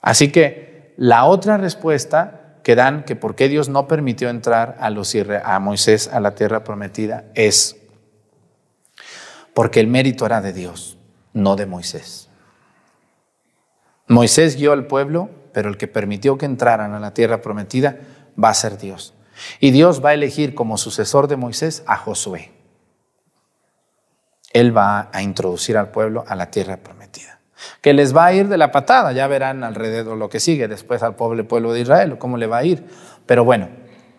Así 0.01 0.31
que 0.31 0.93
la 0.97 1.25
otra 1.25 1.57
respuesta 1.57 2.57
que 2.63 2.75
dan, 2.75 3.03
que 3.03 3.15
por 3.15 3.35
qué 3.35 3.47
Dios 3.47 3.69
no 3.69 3.87
permitió 3.87 4.29
entrar 4.29 4.75
a, 4.79 4.89
los, 4.89 5.15
a 5.15 5.59
Moisés 5.59 6.09
a 6.11 6.19
la 6.19 6.35
tierra 6.35 6.63
prometida, 6.63 7.25
es 7.35 7.77
porque 9.53 9.79
el 9.79 9.87
mérito 9.87 10.25
era 10.25 10.41
de 10.41 10.51
Dios, 10.51 10.97
no 11.33 11.55
de 11.55 11.67
Moisés. 11.67 12.29
Moisés 14.07 14.57
guió 14.57 14.73
al 14.73 14.87
pueblo, 14.87 15.29
pero 15.53 15.69
el 15.69 15.77
que 15.77 15.87
permitió 15.87 16.37
que 16.37 16.45
entraran 16.45 16.93
a 16.93 16.99
la 16.99 17.13
tierra 17.13 17.41
prometida 17.41 17.99
va 18.41 18.49
a 18.49 18.53
ser 18.53 18.77
Dios. 18.77 19.13
Y 19.59 19.71
Dios 19.71 20.03
va 20.03 20.09
a 20.09 20.13
elegir 20.13 20.55
como 20.55 20.77
sucesor 20.77 21.27
de 21.27 21.37
Moisés 21.37 21.83
a 21.85 21.97
Josué. 21.97 22.51
Él 24.53 24.75
va 24.75 25.09
a 25.11 25.21
introducir 25.21 25.77
al 25.77 25.89
pueblo 25.89 26.23
a 26.27 26.35
la 26.35 26.49
tierra 26.49 26.77
prometida 26.77 27.33
que 27.81 27.93
les 27.93 28.15
va 28.15 28.25
a 28.25 28.33
ir 28.33 28.47
de 28.47 28.57
la 28.57 28.71
patada, 28.71 29.11
ya 29.11 29.27
verán 29.27 29.63
alrededor 29.63 30.17
lo 30.17 30.29
que 30.29 30.39
sigue 30.39 30.67
después 30.67 31.03
al 31.03 31.15
pobre 31.15 31.43
pueblo 31.43 31.73
de 31.73 31.81
Israel, 31.81 32.17
cómo 32.17 32.37
le 32.37 32.47
va 32.47 32.59
a 32.59 32.63
ir. 32.63 32.85
Pero 33.25 33.43
bueno, 33.43 33.69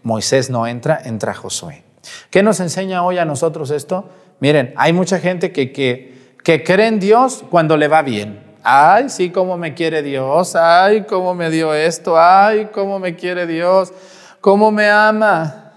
Moisés 0.02 0.50
no 0.50 0.66
entra, 0.66 1.00
entra 1.04 1.34
Josué. 1.34 1.84
¿Qué 2.30 2.42
nos 2.42 2.60
enseña 2.60 3.02
hoy 3.02 3.18
a 3.18 3.24
nosotros 3.24 3.70
esto? 3.70 4.10
Miren, 4.40 4.74
hay 4.76 4.92
mucha 4.92 5.18
gente 5.18 5.52
que, 5.52 5.72
que, 5.72 6.34
que 6.42 6.62
cree 6.62 6.88
en 6.88 7.00
Dios 7.00 7.44
cuando 7.50 7.76
le 7.76 7.88
va 7.88 8.02
bien. 8.02 8.42
Ay, 8.62 9.08
sí, 9.08 9.30
cómo 9.30 9.56
me 9.56 9.74
quiere 9.74 10.02
Dios. 10.02 10.56
Ay, 10.56 11.04
cómo 11.08 11.34
me 11.34 11.50
dio 11.50 11.74
esto. 11.74 12.18
Ay, 12.18 12.68
cómo 12.72 12.98
me 12.98 13.14
quiere 13.14 13.46
Dios. 13.46 13.92
Cómo 14.40 14.70
me 14.70 14.90
ama. 14.90 15.72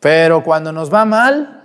Pero 0.00 0.42
cuando 0.42 0.72
nos 0.72 0.92
va 0.92 1.04
mal, 1.04 1.59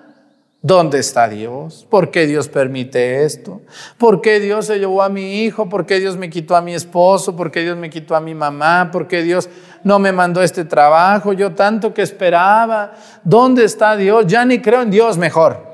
¿Dónde 0.66 0.98
está 0.98 1.30
Dios? 1.30 1.86
¿Por 1.92 2.10
qué 2.10 2.26
Dios 2.26 2.48
permite 2.48 3.24
esto? 3.24 3.62
¿Por 4.00 4.20
qué 4.20 4.40
Dios 4.40 4.66
se 4.66 4.80
llevó 4.80 5.04
a 5.04 5.10
mi 5.10 5.44
hijo? 5.44 5.70
¿Por 5.70 5.86
qué 5.86 6.00
Dios 6.00 6.18
me 6.18 6.28
quitó 6.28 6.56
a 6.56 6.62
mi 6.62 6.74
esposo? 6.74 7.36
¿Por 7.36 7.52
qué 7.52 7.62
Dios 7.62 7.78
me 7.78 7.92
quitó 7.92 8.16
a 8.16 8.20
mi 8.20 8.34
mamá? 8.34 8.90
¿Por 8.92 9.08
qué 9.08 9.22
Dios 9.22 9.48
no 9.84 10.00
me 10.00 10.12
mandó 10.12 10.42
este 10.42 10.66
trabajo? 10.66 11.34
Yo 11.34 11.54
tanto 11.54 11.94
que 11.94 12.02
esperaba. 12.02 12.96
¿Dónde 13.24 13.64
está 13.64 13.96
Dios? 13.96 14.26
Ya 14.26 14.44
ni 14.44 14.60
creo 14.60 14.82
en 14.82 14.90
Dios 14.90 15.20
mejor. 15.20 15.72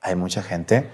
Hay 0.00 0.16
mucha 0.16 0.42
gente 0.42 0.88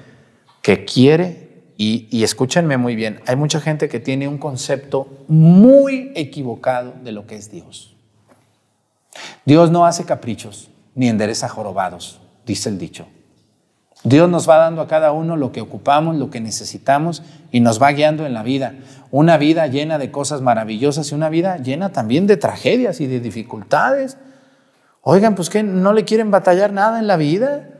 que 0.60 0.84
quiere 0.84 1.46
Y, 1.76 2.08
y 2.10 2.24
escúchenme 2.24 2.76
muy 2.78 2.96
bien, 2.96 3.20
hay 3.28 3.36
mucha 3.36 3.60
gente 3.60 3.88
que 3.88 4.00
tiene 4.00 4.26
un 4.26 4.38
concepto 4.38 5.06
muy 5.28 6.10
equivocado 6.16 6.94
de 7.04 7.12
lo 7.12 7.28
que 7.28 7.36
es 7.36 7.52
Dios. 7.52 7.94
Dios 9.44 9.70
no 9.70 9.86
hace 9.86 10.04
caprichos 10.04 10.68
ni 10.94 11.08
endereza 11.08 11.48
jorobados, 11.48 12.20
dice 12.44 12.68
el 12.68 12.78
dicho. 12.78 13.06
Dios 14.04 14.28
nos 14.30 14.48
va 14.48 14.58
dando 14.58 14.80
a 14.80 14.86
cada 14.86 15.12
uno 15.12 15.36
lo 15.36 15.50
que 15.50 15.60
ocupamos, 15.60 16.16
lo 16.16 16.30
que 16.30 16.40
necesitamos 16.40 17.22
y 17.50 17.60
nos 17.60 17.82
va 17.82 17.90
guiando 17.90 18.26
en 18.26 18.34
la 18.34 18.42
vida. 18.42 18.74
Una 19.10 19.38
vida 19.38 19.66
llena 19.66 19.98
de 19.98 20.10
cosas 20.10 20.40
maravillosas 20.40 21.10
y 21.10 21.14
una 21.14 21.28
vida 21.28 21.56
llena 21.56 21.90
también 21.90 22.26
de 22.26 22.36
tragedias 22.36 23.00
y 23.00 23.06
de 23.06 23.20
dificultades. 23.20 24.16
Oigan, 25.02 25.34
pues 25.34 25.50
que 25.50 25.62
no 25.62 25.92
le 25.92 26.04
quieren 26.04 26.30
batallar 26.30 26.72
nada 26.72 26.98
en 27.00 27.06
la 27.06 27.16
vida. 27.16 27.70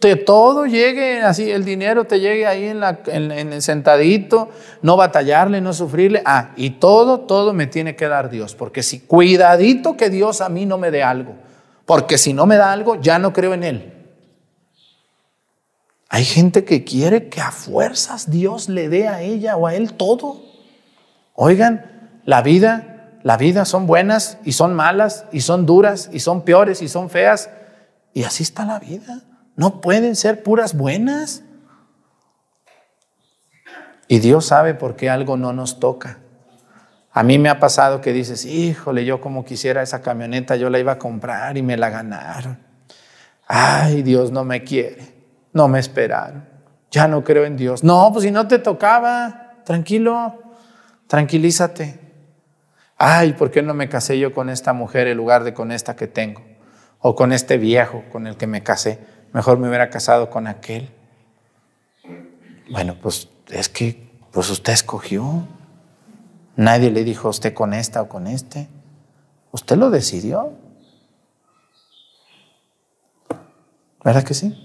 Que 0.00 0.14
todo 0.14 0.66
llegue 0.66 1.22
así, 1.22 1.50
el 1.50 1.64
dinero 1.64 2.04
te 2.04 2.20
llegue 2.20 2.46
ahí 2.46 2.64
en, 2.66 3.32
el 3.32 3.62
sentadito, 3.62 4.48
no 4.80 4.96
batallarle, 4.96 5.60
no 5.60 5.72
sufrirle. 5.72 6.22
Ah, 6.24 6.50
y 6.56 6.70
todo, 6.70 7.20
todo 7.20 7.52
me 7.52 7.66
tiene 7.66 7.96
que 7.96 8.06
dar 8.06 8.30
Dios. 8.30 8.54
Porque 8.54 8.82
si 8.82 9.00
cuidadito 9.00 9.96
que 9.96 10.08
Dios 10.08 10.40
a 10.40 10.48
mí 10.48 10.66
no 10.66 10.78
me 10.78 10.90
dé 10.90 11.02
algo. 11.02 11.34
Porque 11.88 12.18
si 12.18 12.34
no 12.34 12.44
me 12.44 12.56
da 12.56 12.70
algo, 12.70 13.00
ya 13.00 13.18
no 13.18 13.32
creo 13.32 13.54
en 13.54 13.64
Él. 13.64 13.94
Hay 16.10 16.22
gente 16.26 16.66
que 16.66 16.84
quiere 16.84 17.30
que 17.30 17.40
a 17.40 17.50
fuerzas 17.50 18.30
Dios 18.30 18.68
le 18.68 18.90
dé 18.90 19.08
a 19.08 19.22
ella 19.22 19.56
o 19.56 19.66
a 19.66 19.74
él 19.74 19.94
todo. 19.94 20.42
Oigan, 21.32 22.20
la 22.26 22.42
vida, 22.42 23.18
la 23.22 23.38
vida 23.38 23.64
son 23.64 23.86
buenas 23.86 24.36
y 24.44 24.52
son 24.52 24.74
malas 24.74 25.24
y 25.32 25.40
son 25.40 25.64
duras 25.64 26.10
y 26.12 26.20
son 26.20 26.42
peores 26.42 26.82
y 26.82 26.88
son 26.88 27.08
feas. 27.08 27.48
Y 28.12 28.24
así 28.24 28.42
está 28.42 28.66
la 28.66 28.78
vida. 28.78 29.22
No 29.56 29.80
pueden 29.80 30.14
ser 30.14 30.42
puras 30.42 30.76
buenas. 30.76 31.42
Y 34.08 34.18
Dios 34.18 34.44
sabe 34.44 34.74
por 34.74 34.94
qué 34.94 35.08
algo 35.08 35.38
no 35.38 35.54
nos 35.54 35.80
toca. 35.80 36.18
A 37.18 37.24
mí 37.24 37.36
me 37.36 37.48
ha 37.48 37.58
pasado 37.58 38.00
que 38.00 38.12
dices, 38.12 38.44
híjole, 38.44 39.04
yo 39.04 39.20
como 39.20 39.44
quisiera 39.44 39.82
esa 39.82 40.02
camioneta, 40.02 40.54
yo 40.54 40.70
la 40.70 40.78
iba 40.78 40.92
a 40.92 40.98
comprar 41.00 41.56
y 41.56 41.62
me 41.62 41.76
la 41.76 41.90
ganaron. 41.90 42.60
Ay, 43.48 44.04
Dios 44.04 44.30
no 44.30 44.44
me 44.44 44.62
quiere. 44.62 45.16
No 45.52 45.66
me 45.66 45.80
esperaron. 45.80 46.48
Ya 46.92 47.08
no 47.08 47.24
creo 47.24 47.44
en 47.44 47.56
Dios. 47.56 47.82
No, 47.82 48.08
pues 48.12 48.22
si 48.22 48.30
no 48.30 48.46
te 48.46 48.60
tocaba, 48.60 49.54
tranquilo, 49.64 50.32
tranquilízate. 51.08 51.98
Ay, 52.96 53.32
¿por 53.32 53.50
qué 53.50 53.62
no 53.62 53.74
me 53.74 53.88
casé 53.88 54.16
yo 54.20 54.32
con 54.32 54.48
esta 54.48 54.72
mujer 54.72 55.08
en 55.08 55.16
lugar 55.16 55.42
de 55.42 55.52
con 55.54 55.72
esta 55.72 55.96
que 55.96 56.06
tengo? 56.06 56.42
O 57.00 57.16
con 57.16 57.32
este 57.32 57.58
viejo 57.58 58.04
con 58.12 58.28
el 58.28 58.36
que 58.36 58.46
me 58.46 58.62
casé. 58.62 59.00
Mejor 59.32 59.58
me 59.58 59.66
hubiera 59.66 59.90
casado 59.90 60.30
con 60.30 60.46
aquel. 60.46 60.88
Bueno, 62.70 62.94
pues 63.02 63.28
es 63.48 63.68
que 63.68 64.08
pues 64.30 64.48
usted 64.50 64.72
escogió. 64.72 65.48
Nadie 66.58 66.90
le 66.90 67.04
dijo 67.04 67.28
a 67.28 67.30
usted 67.30 67.54
con 67.54 67.72
esta 67.72 68.02
o 68.02 68.08
con 68.08 68.26
este. 68.26 68.68
Usted 69.52 69.76
lo 69.76 69.90
decidió. 69.90 70.54
¿Verdad 74.02 74.24
que 74.24 74.34
sí? 74.34 74.58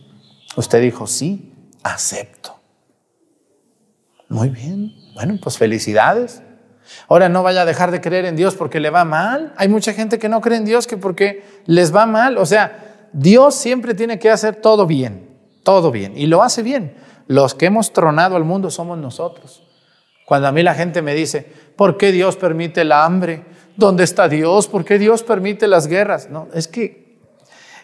Usted 0.55 0.81
dijo, 0.81 1.05
sí, 1.05 1.53
acepto. 1.83 2.59
Muy 4.27 4.49
bien. 4.49 4.91
Bueno, 5.13 5.37
pues 5.39 5.59
felicidades. 5.59 6.41
Ahora 7.07 7.29
no 7.29 7.43
vaya 7.43 7.61
a 7.61 7.65
dejar 7.65 7.91
de 7.91 8.01
creer 8.01 8.25
en 8.25 8.35
Dios 8.35 8.55
porque 8.55 8.79
le 8.79 8.89
va 8.89 9.05
mal. 9.05 9.53
Hay 9.55 9.67
mucha 9.67 9.93
gente 9.93 10.17
que 10.17 10.29
no 10.29 10.41
cree 10.41 10.57
en 10.57 10.65
Dios 10.65 10.87
que 10.87 10.97
porque 10.97 11.43
les 11.67 11.95
va 11.95 12.07
mal. 12.07 12.39
O 12.39 12.47
sea, 12.47 13.07
Dios 13.13 13.53
siempre 13.53 13.93
tiene 13.93 14.17
que 14.17 14.31
hacer 14.31 14.55
todo 14.55 14.87
bien, 14.87 15.29
todo 15.61 15.91
bien. 15.91 16.17
Y 16.17 16.25
lo 16.25 16.41
hace 16.41 16.63
bien. 16.63 16.97
Los 17.27 17.53
que 17.53 17.67
hemos 17.67 17.93
tronado 17.93 18.35
al 18.35 18.45
mundo 18.45 18.71
somos 18.71 18.97
nosotros. 18.97 19.61
Cuando 20.25 20.47
a 20.47 20.51
mí 20.51 20.63
la 20.63 20.73
gente 20.75 21.01
me 21.01 21.13
dice, 21.13 21.45
¿por 21.75 21.97
qué 21.97 22.11
Dios 22.11 22.35
permite 22.35 22.81
el 22.81 22.91
hambre? 22.91 23.43
¿Dónde 23.75 24.03
está 24.03 24.27
Dios? 24.29 24.67
¿Por 24.67 24.85
qué 24.85 24.97
Dios 24.99 25.23
permite 25.23 25.67
las 25.67 25.87
guerras? 25.87 26.29
No, 26.29 26.47
es 26.53 26.67
que 26.67 27.03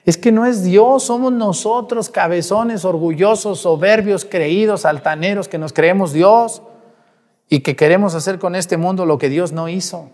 es 0.05 0.17
que 0.17 0.31
no 0.31 0.45
es 0.45 0.63
Dios, 0.63 1.03
somos 1.03 1.31
nosotros, 1.33 2.09
cabezones, 2.09 2.85
orgullosos, 2.85 3.59
soberbios, 3.59 4.25
creídos, 4.25 4.85
altaneros, 4.85 5.47
que 5.47 5.57
nos 5.57 5.73
creemos 5.73 6.13
Dios 6.13 6.61
y 7.49 7.59
que 7.59 7.75
queremos 7.75 8.15
hacer 8.15 8.39
con 8.39 8.55
este 8.55 8.77
mundo 8.77 9.05
lo 9.05 9.17
que 9.17 9.29
Dios 9.29 9.51
no 9.51 9.67
hizo. 9.67 10.09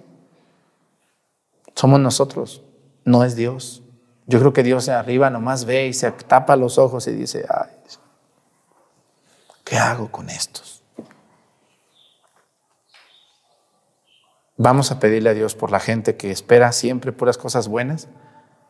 Somos 1.76 2.00
nosotros, 2.00 2.64
no 3.04 3.24
es 3.24 3.36
Dios. 3.36 3.84
Yo 4.28 4.40
creo 4.40 4.54
que 4.54 4.64
Dios 4.64 4.90
arriba 4.90 5.30
nomás 5.30 5.66
ve 5.66 5.88
y 5.88 5.94
se 5.94 6.12
tapa 6.12 6.56
los 6.56 6.78
ojos 6.78 7.08
y 7.08 7.12
dice, 7.12 7.46
¿qué 9.64 9.78
hago 9.78 10.12
con 10.12 10.30
estos? 10.30 10.75
Vamos 14.58 14.91
a 14.91 15.00
pedirle 15.00 15.30
a 15.30 15.34
Dios 15.34 15.54
por 15.56 15.72
la 15.72 15.80
gente 15.80 16.15
que 16.15 16.32
espera 16.32 16.72
siempre 16.72 17.12
puras 17.12 17.38
cosas 17.38 17.68
buenas 17.68 18.08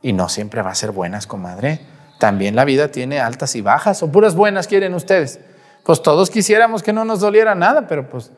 y 0.01 0.13
no 0.13 0.29
siempre 0.29 0.61
va 0.61 0.71
a 0.71 0.75
ser 0.75 0.91
buenas, 0.91 1.27
comadre. 1.27 1.79
También 2.19 2.55
la 2.55 2.65
vida 2.65 2.89
tiene 2.89 3.19
altas 3.19 3.55
y 3.55 3.61
bajas, 3.61 4.01
o 4.01 4.11
puras 4.11 4.35
buenas 4.35 4.67
quieren 4.67 4.93
ustedes. 4.93 5.39
Pues 5.83 6.01
todos 6.01 6.31
quisiéramos 6.31 6.81
que 6.81 6.93
no 6.93 7.05
nos 7.05 7.19
doliera 7.19 7.53
nada, 7.53 7.87
pero 7.87 8.09
pues, 8.09 8.31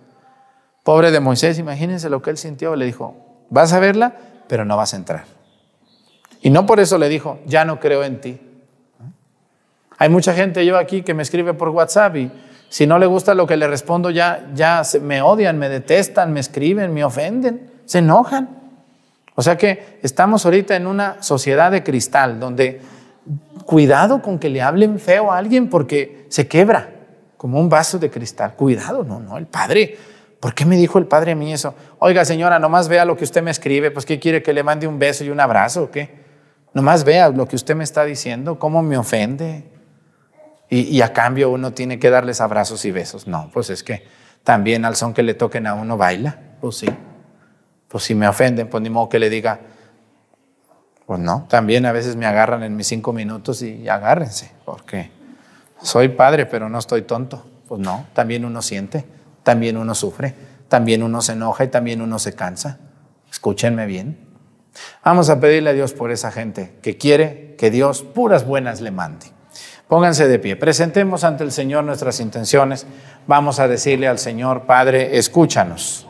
pobre 0.84 1.12
de 1.12 1.20
Moisés, 1.22 1.58
imagínense 1.60 2.10
lo 2.10 2.22
que 2.22 2.32
él 2.32 2.38
sintió. 2.38 2.76
Le 2.76 2.86
dijo, 2.86 3.16
vas 3.50 3.72
a 3.72 3.80
verla, 3.80 4.16
pero 4.48 4.66
no 4.66 4.76
vas 4.76 4.94
a 4.94 4.98
entrar. 4.98 5.24
Y 6.42 6.50
no 6.50 6.66
por 6.66 6.82
eso 6.82 6.98
le 6.98 7.08
dijo, 7.08 7.40
ya 7.46 7.64
no 7.64 7.80
creo 7.80 8.04
en 8.04 8.20
ti. 8.20 8.42
Hay 9.98 10.10
mucha 10.10 10.34
gente 10.34 10.66
yo 10.66 10.78
aquí 10.78 11.02
que 11.02 11.14
me 11.14 11.24
escribe 11.24 11.54
por 11.54 11.70
WhatsApp 11.70 12.16
y 12.18 12.32
si 12.70 12.86
no 12.86 13.00
le 13.00 13.06
gusta 13.06 13.34
lo 13.34 13.48
que 13.48 13.58
le 13.58 13.68
respondo 13.68 14.10
ya, 14.10 14.50
ya 14.54 14.82
me 15.02 15.22
odian, 15.22 15.58
me 15.58 15.70
detestan, 15.70 16.34
me 16.34 16.40
escriben, 16.40 16.94
me 16.94 17.04
ofenden, 17.04 17.72
se 17.86 18.00
enojan. 18.00 18.50
O 19.36 19.42
sea 19.42 19.58
que 19.58 20.00
estamos 20.02 20.46
ahorita 20.46 20.76
en 20.76 20.88
una 20.88 21.22
sociedad 21.22 21.72
de 21.72 21.84
cristal 21.84 22.40
donde 22.40 22.82
cuidado 23.66 24.22
con 24.22 24.40
que 24.40 24.50
le 24.50 24.62
hablen 24.62 25.00
feo 25.00 25.32
a 25.32 25.38
alguien 25.38 25.70
porque 25.70 26.26
se 26.30 26.48
quebra 26.48 26.90
como 27.38 27.60
un 27.60 27.70
vaso 27.70 28.00
de 28.00 28.10
cristal. 28.10 28.56
Cuidado, 28.56 29.04
no, 29.04 29.20
no, 29.20 29.38
el 29.38 29.46
padre. 29.46 29.98
¿Por 30.40 30.54
qué 30.54 30.66
me 30.66 30.76
dijo 30.76 31.00
el 31.00 31.06
padre 31.06 31.32
a 31.32 31.36
mí 31.36 31.54
eso? 31.54 31.76
Oiga, 32.00 32.26
señora, 32.26 32.60
nomás 32.60 32.88
vea 32.88 33.06
lo 33.06 33.16
que 33.16 33.24
usted 33.24 33.42
me 33.42 33.52
escribe, 33.52 33.92
pues 33.92 34.06
¿qué 34.06 34.20
quiere 34.20 34.44
que 34.44 34.54
le 34.54 34.64
mande 34.64 34.88
un 34.88 35.00
beso 35.00 35.24
y 35.24 35.30
un 35.30 35.40
abrazo 35.40 35.84
o 35.84 35.92
qué? 35.92 36.28
Nomás 36.74 37.04
vea 37.04 37.30
lo 37.30 37.48
que 37.48 37.56
usted 37.56 37.76
me 37.76 37.84
está 37.84 38.04
diciendo, 38.04 38.60
cómo 38.60 38.84
me 38.84 38.98
ofende. 38.98 39.77
Y, 40.70 40.82
y 40.82 41.02
a 41.02 41.14
cambio 41.14 41.50
uno 41.50 41.74
tiene 41.74 42.00
que 42.00 42.10
darles 42.10 42.42
abrazos 42.42 42.84
y 42.86 42.92
besos. 42.92 43.28
No, 43.28 43.50
pues 43.54 43.70
es 43.70 43.84
que 43.84 44.06
también 44.44 44.86
al 44.86 44.96
son 44.96 45.14
que 45.14 45.24
le 45.24 45.34
toquen 45.34 45.68
a 45.68 45.74
uno 45.74 45.98
baila, 45.98 46.40
pues 46.62 46.78
sí. 46.78 46.88
Pues 47.88 48.04
si 48.04 48.16
me 48.16 48.28
ofenden, 48.28 48.70
pues 48.70 48.82
ni 48.84 48.90
modo 48.90 49.10
que 49.10 49.20
le 49.20 49.30
diga, 49.30 49.60
pues 51.06 51.20
no, 51.20 51.46
también 51.50 51.86
a 51.86 51.94
veces 51.94 52.18
me 52.18 52.26
agarran 52.26 52.64
en 52.64 52.76
mis 52.76 52.88
cinco 52.88 53.14
minutos 53.14 53.62
y 53.62 53.88
agárrense, 53.88 54.52
porque 54.66 55.10
soy 55.82 56.10
padre, 56.10 56.46
pero 56.46 56.68
no 56.70 56.80
estoy 56.80 57.04
tonto. 57.04 57.46
Pues 57.68 57.82
no, 57.82 58.06
también 58.14 58.46
uno 58.46 58.62
siente, 58.62 59.06
también 59.44 59.78
uno 59.78 59.96
sufre, 59.96 60.34
también 60.68 61.04
uno 61.04 61.22
se 61.22 61.34
enoja 61.34 61.64
y 61.66 61.68
también 61.68 62.02
uno 62.02 62.20
se 62.20 62.34
cansa. 62.34 62.80
Escúchenme 63.30 63.86
bien. 63.86 64.18
Vamos 65.04 65.30
a 65.30 65.40
pedirle 65.40 65.70
a 65.70 65.74
Dios 65.74 65.94
por 65.94 66.12
esa 66.12 66.32
gente 66.32 66.78
que 66.82 66.98
quiere 66.98 67.56
que 67.58 67.72
Dios 67.72 68.04
puras 68.04 68.46
buenas 68.46 68.82
le 68.82 68.92
mande. 68.92 69.28
Pónganse 69.88 70.28
de 70.28 70.38
pie, 70.38 70.58
presentemos 70.58 71.24
ante 71.24 71.46
el 71.46 71.52
Señor 71.52 71.86
nuestras 71.86 72.20
intenciones. 72.20 72.86
Vamos 73.26 73.60
a 73.60 73.70
decirle 73.70 74.08
al 74.08 74.20
Señor, 74.20 74.66
Padre, 74.66 75.18
escúchanos. 75.18 76.06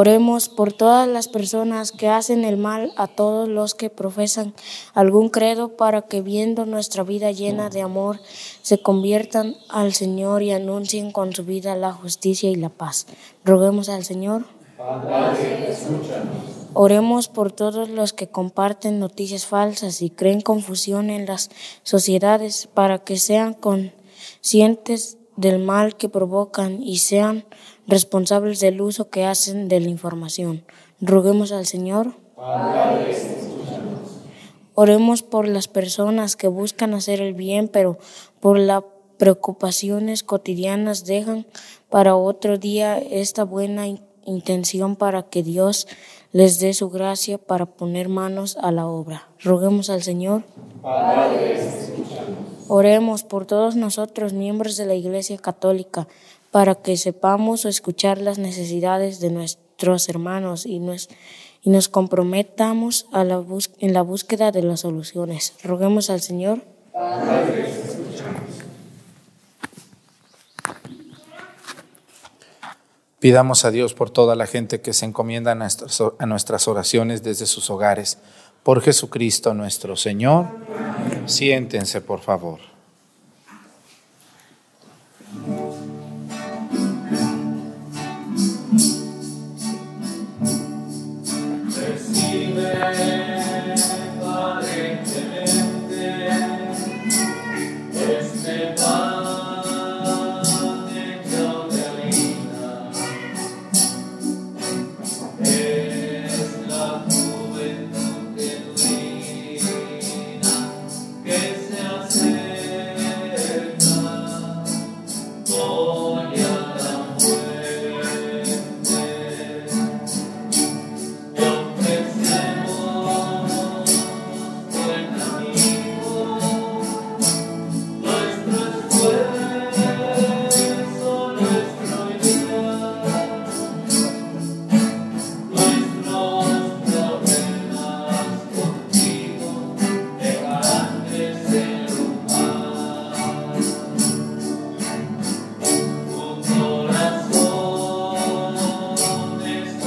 Oremos 0.00 0.48
por 0.48 0.72
todas 0.72 1.08
las 1.08 1.26
personas 1.26 1.90
que 1.90 2.06
hacen 2.06 2.44
el 2.44 2.56
mal 2.56 2.92
a 2.94 3.08
todos 3.08 3.48
los 3.48 3.74
que 3.74 3.90
profesan 3.90 4.54
algún 4.94 5.28
credo 5.28 5.76
para 5.76 6.02
que 6.02 6.22
viendo 6.22 6.66
nuestra 6.66 7.02
vida 7.02 7.32
llena 7.32 7.68
de 7.68 7.82
amor 7.82 8.20
se 8.62 8.80
conviertan 8.80 9.56
al 9.68 9.94
Señor 9.94 10.44
y 10.44 10.52
anuncien 10.52 11.10
con 11.10 11.32
su 11.32 11.42
vida 11.42 11.74
la 11.74 11.92
justicia 11.92 12.48
y 12.48 12.54
la 12.54 12.68
paz. 12.68 13.08
Roguemos 13.44 13.88
al 13.88 14.04
Señor. 14.04 14.44
Oremos 16.74 17.26
por 17.26 17.50
todos 17.50 17.88
los 17.88 18.12
que 18.12 18.28
comparten 18.28 19.00
noticias 19.00 19.46
falsas 19.46 20.00
y 20.00 20.10
creen 20.10 20.42
confusión 20.42 21.10
en 21.10 21.26
las 21.26 21.50
sociedades 21.82 22.68
para 22.72 23.00
que 23.00 23.16
sean 23.16 23.52
conscientes 23.52 25.18
del 25.34 25.58
mal 25.58 25.96
que 25.96 26.08
provocan 26.08 26.84
y 26.84 26.98
sean 26.98 27.44
responsables 27.88 28.60
del 28.60 28.80
uso 28.80 29.08
que 29.08 29.24
hacen 29.24 29.68
de 29.68 29.80
la 29.80 29.88
información. 29.88 30.64
Roguemos 31.00 31.50
al 31.50 31.66
Señor. 31.66 32.12
Oremos 34.74 35.24
por 35.24 35.48
las 35.48 35.66
personas 35.66 36.36
que 36.36 36.46
buscan 36.46 36.94
hacer 36.94 37.20
el 37.20 37.34
bien, 37.34 37.66
pero 37.66 37.98
por 38.38 38.58
las 38.58 38.84
preocupaciones 39.16 40.22
cotidianas 40.22 41.04
dejan 41.04 41.46
para 41.90 42.14
otro 42.14 42.58
día 42.58 42.98
esta 42.98 43.42
buena 43.42 43.86
intención 44.24 44.94
para 44.94 45.24
que 45.24 45.42
Dios 45.42 45.88
les 46.32 46.60
dé 46.60 46.74
su 46.74 46.90
gracia 46.90 47.38
para 47.38 47.66
poner 47.66 48.08
manos 48.08 48.56
a 48.60 48.70
la 48.70 48.86
obra. 48.86 49.28
Roguemos 49.40 49.90
al 49.90 50.02
Señor. 50.02 50.44
Oremos 52.68 53.24
por 53.24 53.46
todos 53.46 53.76
nosotros, 53.76 54.34
miembros 54.34 54.76
de 54.76 54.84
la 54.84 54.94
Iglesia 54.94 55.38
Católica, 55.38 56.06
para 56.50 56.74
que 56.74 56.96
sepamos 56.96 57.64
escuchar 57.64 58.18
las 58.18 58.38
necesidades 58.38 59.20
de 59.20 59.30
nuestros 59.30 60.08
hermanos 60.08 60.66
y 60.66 60.78
nos, 60.78 61.08
y 61.62 61.70
nos 61.70 61.88
comprometamos 61.88 63.06
a 63.12 63.24
la 63.24 63.44
en 63.78 63.92
la 63.92 64.02
búsqueda 64.02 64.52
de 64.52 64.62
las 64.62 64.80
soluciones. 64.80 65.54
Roguemos 65.62 66.10
al 66.10 66.20
Señor. 66.20 66.62
Pidamos 73.20 73.64
a 73.64 73.72
Dios 73.72 73.94
por 73.94 74.10
toda 74.10 74.36
la 74.36 74.46
gente 74.46 74.80
que 74.80 74.92
se 74.92 75.04
encomienda 75.04 75.52
a 75.52 75.54
nuestras, 75.56 76.00
a 76.18 76.26
nuestras 76.26 76.68
oraciones 76.68 77.22
desde 77.24 77.46
sus 77.46 77.68
hogares. 77.68 78.18
Por 78.62 78.80
Jesucristo 78.80 79.54
nuestro 79.54 79.96
Señor. 79.96 80.46
Siéntense, 81.26 82.00
por 82.00 82.20
favor. 82.20 82.77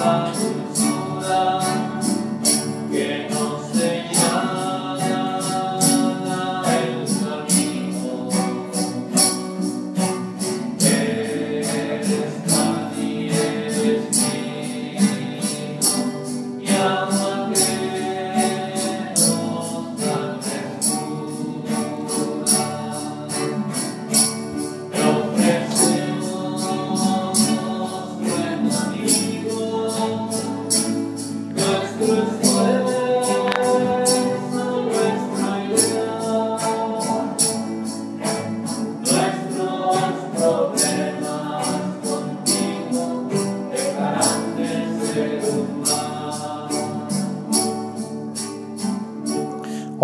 sun. 0.01 0.30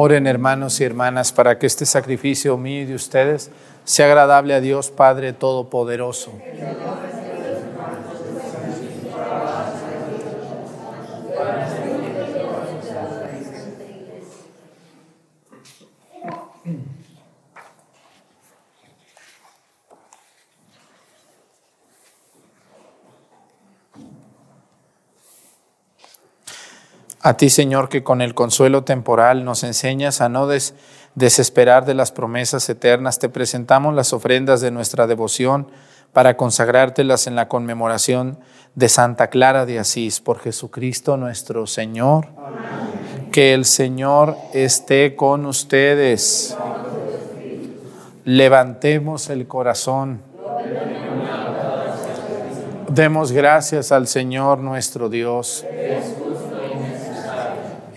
Oren 0.08 0.26
hermanos 0.26 0.80
y 0.80 0.86
hermanas 0.86 1.34
para 1.34 1.60
que 1.60 1.68
este 1.68 1.86
sacrificio 1.86 2.56
mío 2.56 2.84
y 2.84 2.86
de 2.86 2.96
ustedes 2.96 3.52
sea 3.84 4.06
agradable 4.06 4.54
a 4.54 4.62
Dios 4.62 4.90
Padre 4.90 5.34
Todopoderoso. 5.34 6.32
A 27.28 27.36
ti, 27.36 27.50
Señor, 27.50 27.90
que 27.90 28.04
con 28.04 28.22
el 28.22 28.34
consuelo 28.34 28.86
temporal 28.86 29.44
nos 29.44 29.66
enseñas 29.66 30.22
a 30.22 30.30
no 30.30 30.48
desesperar 31.16 31.84
de 31.84 31.94
las 31.94 32.14
promesas 32.14 32.70
eternas, 32.70 33.20
te 33.20 33.28
presentamos 33.28 33.94
las 33.94 34.14
ofrendas 34.14 34.62
de 34.62 34.72
nuestra 34.72 35.08
devoción 35.08 35.68
para 36.14 36.38
consagrártelas 36.38 37.28
en 37.28 37.36
la 37.36 37.50
conmemoración 37.50 38.40
de 38.76 38.88
Santa 38.88 39.28
Clara 39.28 39.66
de 39.66 39.78
Asís 39.78 40.22
por 40.22 40.40
Jesucristo 40.40 41.18
nuestro 41.18 41.68
Señor. 41.68 42.28
Que 43.34 43.54
el 43.54 43.66
Señor 43.66 44.38
esté 44.54 45.18
con 45.18 45.46
ustedes. 45.48 46.56
Levantemos 48.24 49.30
el 49.30 49.48
corazón. 49.48 50.22
Demos 52.88 53.34
gracias 53.34 53.92
al 53.92 54.08
Señor 54.08 54.60
nuestro 54.60 55.10
Dios. 55.10 55.66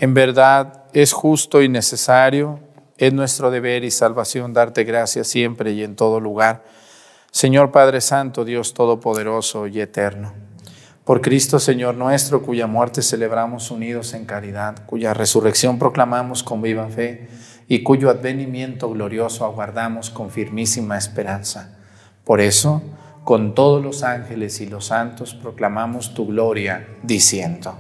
En 0.01 0.15
verdad 0.15 0.85
es 0.95 1.13
justo 1.13 1.61
y 1.61 1.69
necesario, 1.69 2.59
es 2.97 3.13
nuestro 3.13 3.51
deber 3.51 3.85
y 3.85 3.91
salvación 3.91 4.55
darte 4.55 4.85
gracias 4.85 5.29
siempre 5.29 5.73
y 5.73 5.83
en 5.83 5.95
todo 5.95 6.21
lugar. 6.21 6.65
Señor 7.31 7.71
Padre 7.71 8.01
Santo, 8.01 8.47
Dios 8.47 8.73
Todopoderoso 8.73 9.67
y 9.67 9.79
Eterno. 9.79 10.33
Por 11.05 11.21
Cristo 11.21 11.59
Señor 11.59 11.97
nuestro, 11.97 12.41
cuya 12.41 12.67
muerte 12.67 13.03
celebramos 13.03 13.71
unidos 13.71 14.15
en 14.15 14.25
caridad, 14.25 14.87
cuya 14.87 15.13
resurrección 15.13 15.79
proclamamos 15.79 16.43
con 16.43 16.63
viva 16.63 16.89
fe 16.89 17.29
y 17.69 17.83
cuyo 17.83 18.09
advenimiento 18.09 18.89
glorioso 18.89 19.45
aguardamos 19.45 20.09
con 20.09 20.31
firmísima 20.31 20.97
esperanza. 20.97 21.77
Por 22.25 22.41
eso, 22.41 22.81
con 23.25 23.55
todos 23.55 23.85
los 23.85 24.03
ángeles 24.03 24.63
y 24.63 24.67
los 24.67 24.87
santos 24.87 25.35
proclamamos 25.35 26.15
tu 26.15 26.27
gloria, 26.27 26.89
diciendo. 27.03 27.77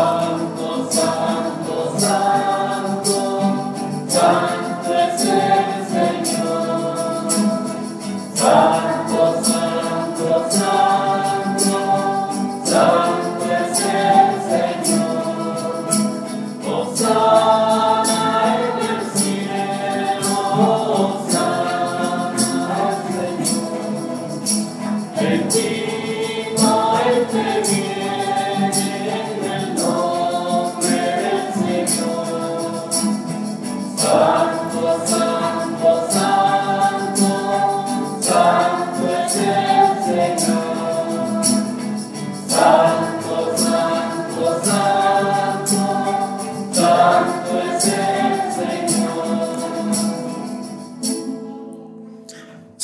Santo, 0.00 0.29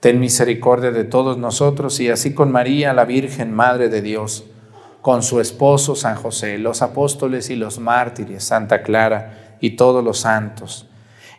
Ten 0.00 0.20
misericordia 0.20 0.90
de 0.90 1.04
todos 1.04 1.38
nosotros 1.38 1.98
y 2.00 2.10
así 2.10 2.34
con 2.34 2.52
María, 2.52 2.92
la 2.92 3.04
Virgen 3.04 3.52
Madre 3.52 3.88
de 3.88 4.02
Dios, 4.02 4.44
con 5.00 5.22
su 5.22 5.40
esposo 5.40 5.94
San 5.94 6.16
José, 6.16 6.58
los 6.58 6.82
apóstoles 6.82 7.48
y 7.50 7.56
los 7.56 7.78
mártires, 7.78 8.44
Santa 8.44 8.82
Clara 8.82 9.56
y 9.60 9.70
todos 9.70 10.04
los 10.04 10.18
santos, 10.18 10.88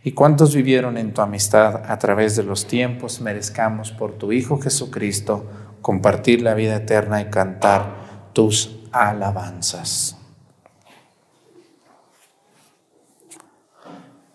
y 0.04 0.14
cuantos 0.14 0.56
vivieron 0.56 0.98
en 0.98 1.14
tu 1.14 1.22
amistad 1.22 1.84
a 1.86 2.00
través 2.00 2.36
de 2.36 2.44
los 2.44 2.66
tiempos, 2.66 3.20
merezcamos 3.20 3.92
por 3.92 4.14
tu 4.14 4.32
Hijo 4.32 4.60
Jesucristo 4.60 5.46
compartir 5.82 6.42
la 6.42 6.54
vida 6.54 6.78
eterna 6.78 7.22
y 7.22 7.26
cantar 7.26 8.32
tus 8.34 8.80
alabanzas. 8.92 10.17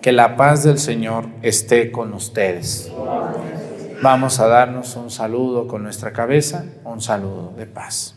que 0.00 0.12
la 0.12 0.36
paz 0.36 0.64
del 0.64 0.78
Señor 0.78 1.26
esté 1.42 1.92
con 1.92 2.14
ustedes. 2.14 2.90
Vamos 4.02 4.40
a 4.40 4.46
darnos 4.46 4.96
un 4.96 5.10
saludo 5.10 5.66
con 5.66 5.82
nuestra 5.82 6.12
cabeza, 6.12 6.64
un 6.84 7.00
saludo 7.00 7.52
de 7.56 7.66
paz. 7.66 8.16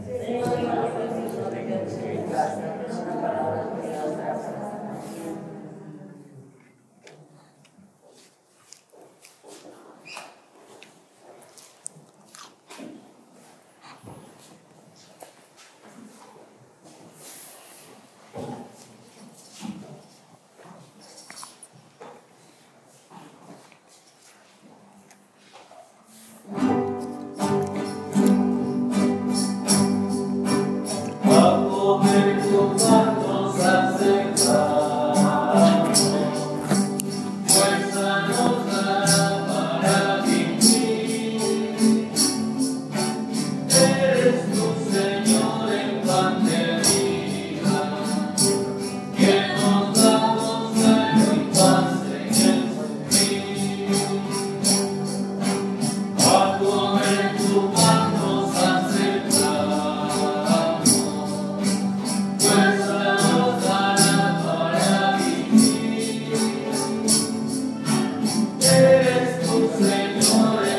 Eres 69.79 70.27
tu 70.27 70.70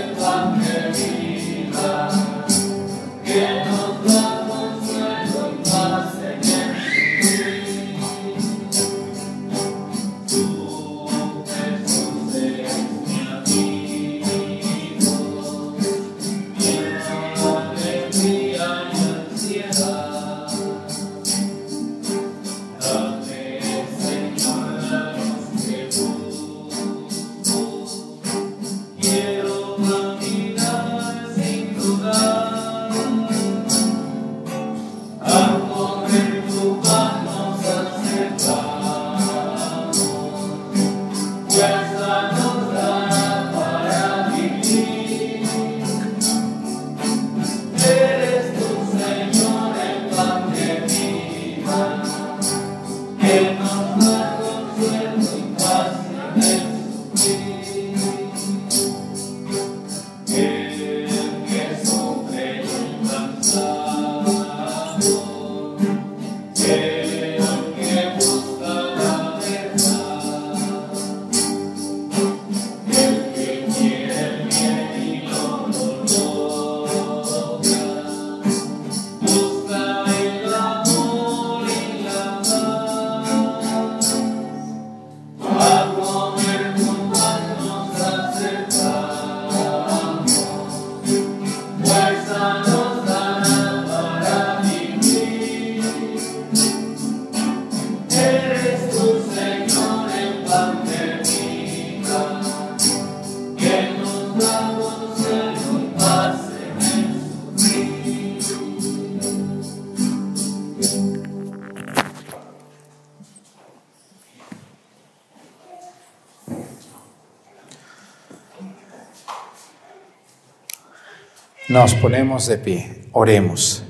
Nos 121.72 121.94
ponemos 121.94 122.46
de 122.48 122.58
pie, 122.58 123.08
oremos. 123.12 123.82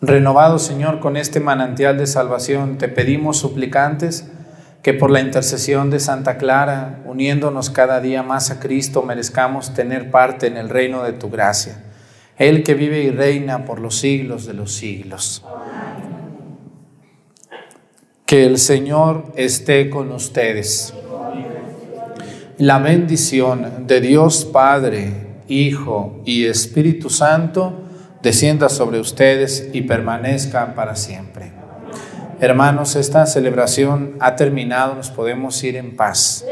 Renovado 0.00 0.58
Señor 0.58 0.98
con 0.98 1.16
este 1.16 1.38
manantial 1.38 1.96
de 1.96 2.08
salvación, 2.08 2.78
te 2.78 2.88
pedimos 2.88 3.36
suplicantes 3.38 4.28
que 4.82 4.92
por 4.92 5.12
la 5.12 5.20
intercesión 5.20 5.90
de 5.90 6.00
Santa 6.00 6.36
Clara, 6.36 7.00
uniéndonos 7.04 7.70
cada 7.70 8.00
día 8.00 8.24
más 8.24 8.50
a 8.50 8.58
Cristo, 8.58 9.02
merezcamos 9.02 9.72
tener 9.72 10.10
parte 10.10 10.48
en 10.48 10.56
el 10.56 10.70
reino 10.70 11.04
de 11.04 11.12
tu 11.12 11.30
gracia. 11.30 11.84
Él 12.38 12.64
que 12.64 12.74
vive 12.74 13.04
y 13.04 13.10
reina 13.10 13.64
por 13.64 13.78
los 13.78 14.00
siglos 14.00 14.46
de 14.46 14.54
los 14.54 14.72
siglos. 14.72 15.44
Que 18.26 18.46
el 18.46 18.58
Señor 18.58 19.32
esté 19.36 19.90
con 19.90 20.10
ustedes. 20.10 20.92
La 22.58 22.78
bendición 22.78 23.88
de 23.88 24.00
Dios 24.00 24.44
Padre, 24.44 25.12
Hijo 25.48 26.22
y 26.24 26.46
Espíritu 26.46 27.10
Santo 27.10 27.82
descienda 28.22 28.68
sobre 28.68 29.00
ustedes 29.00 29.70
y 29.72 29.82
permanezca 29.82 30.72
para 30.76 30.94
siempre. 30.94 31.50
Hermanos, 32.38 32.94
esta 32.94 33.26
celebración 33.26 34.14
ha 34.20 34.36
terminado, 34.36 34.94
nos 34.94 35.10
podemos 35.10 35.64
ir 35.64 35.74
en 35.74 35.96
paz. 35.96 36.44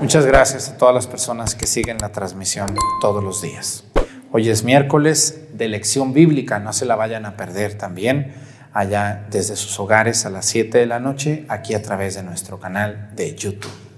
Muchas 0.00 0.26
gracias 0.26 0.70
a 0.70 0.76
todas 0.76 0.94
las 0.96 1.06
personas 1.06 1.54
que 1.54 1.68
siguen 1.68 1.98
la 1.98 2.10
transmisión 2.10 2.74
todos 3.00 3.22
los 3.22 3.40
días. 3.40 3.84
Hoy 4.32 4.48
es 4.48 4.64
miércoles 4.64 5.42
de 5.52 5.68
lección 5.68 6.12
bíblica, 6.12 6.58
no 6.58 6.72
se 6.72 6.84
la 6.84 6.96
vayan 6.96 7.26
a 7.26 7.36
perder 7.36 7.74
también 7.74 8.32
allá 8.72 9.24
desde 9.30 9.54
sus 9.54 9.78
hogares 9.78 10.26
a 10.26 10.30
las 10.30 10.46
7 10.46 10.78
de 10.78 10.86
la 10.86 10.98
noche, 10.98 11.44
aquí 11.48 11.74
a 11.74 11.82
través 11.82 12.16
de 12.16 12.24
nuestro 12.24 12.58
canal 12.58 13.10
de 13.14 13.36
YouTube. 13.36 13.89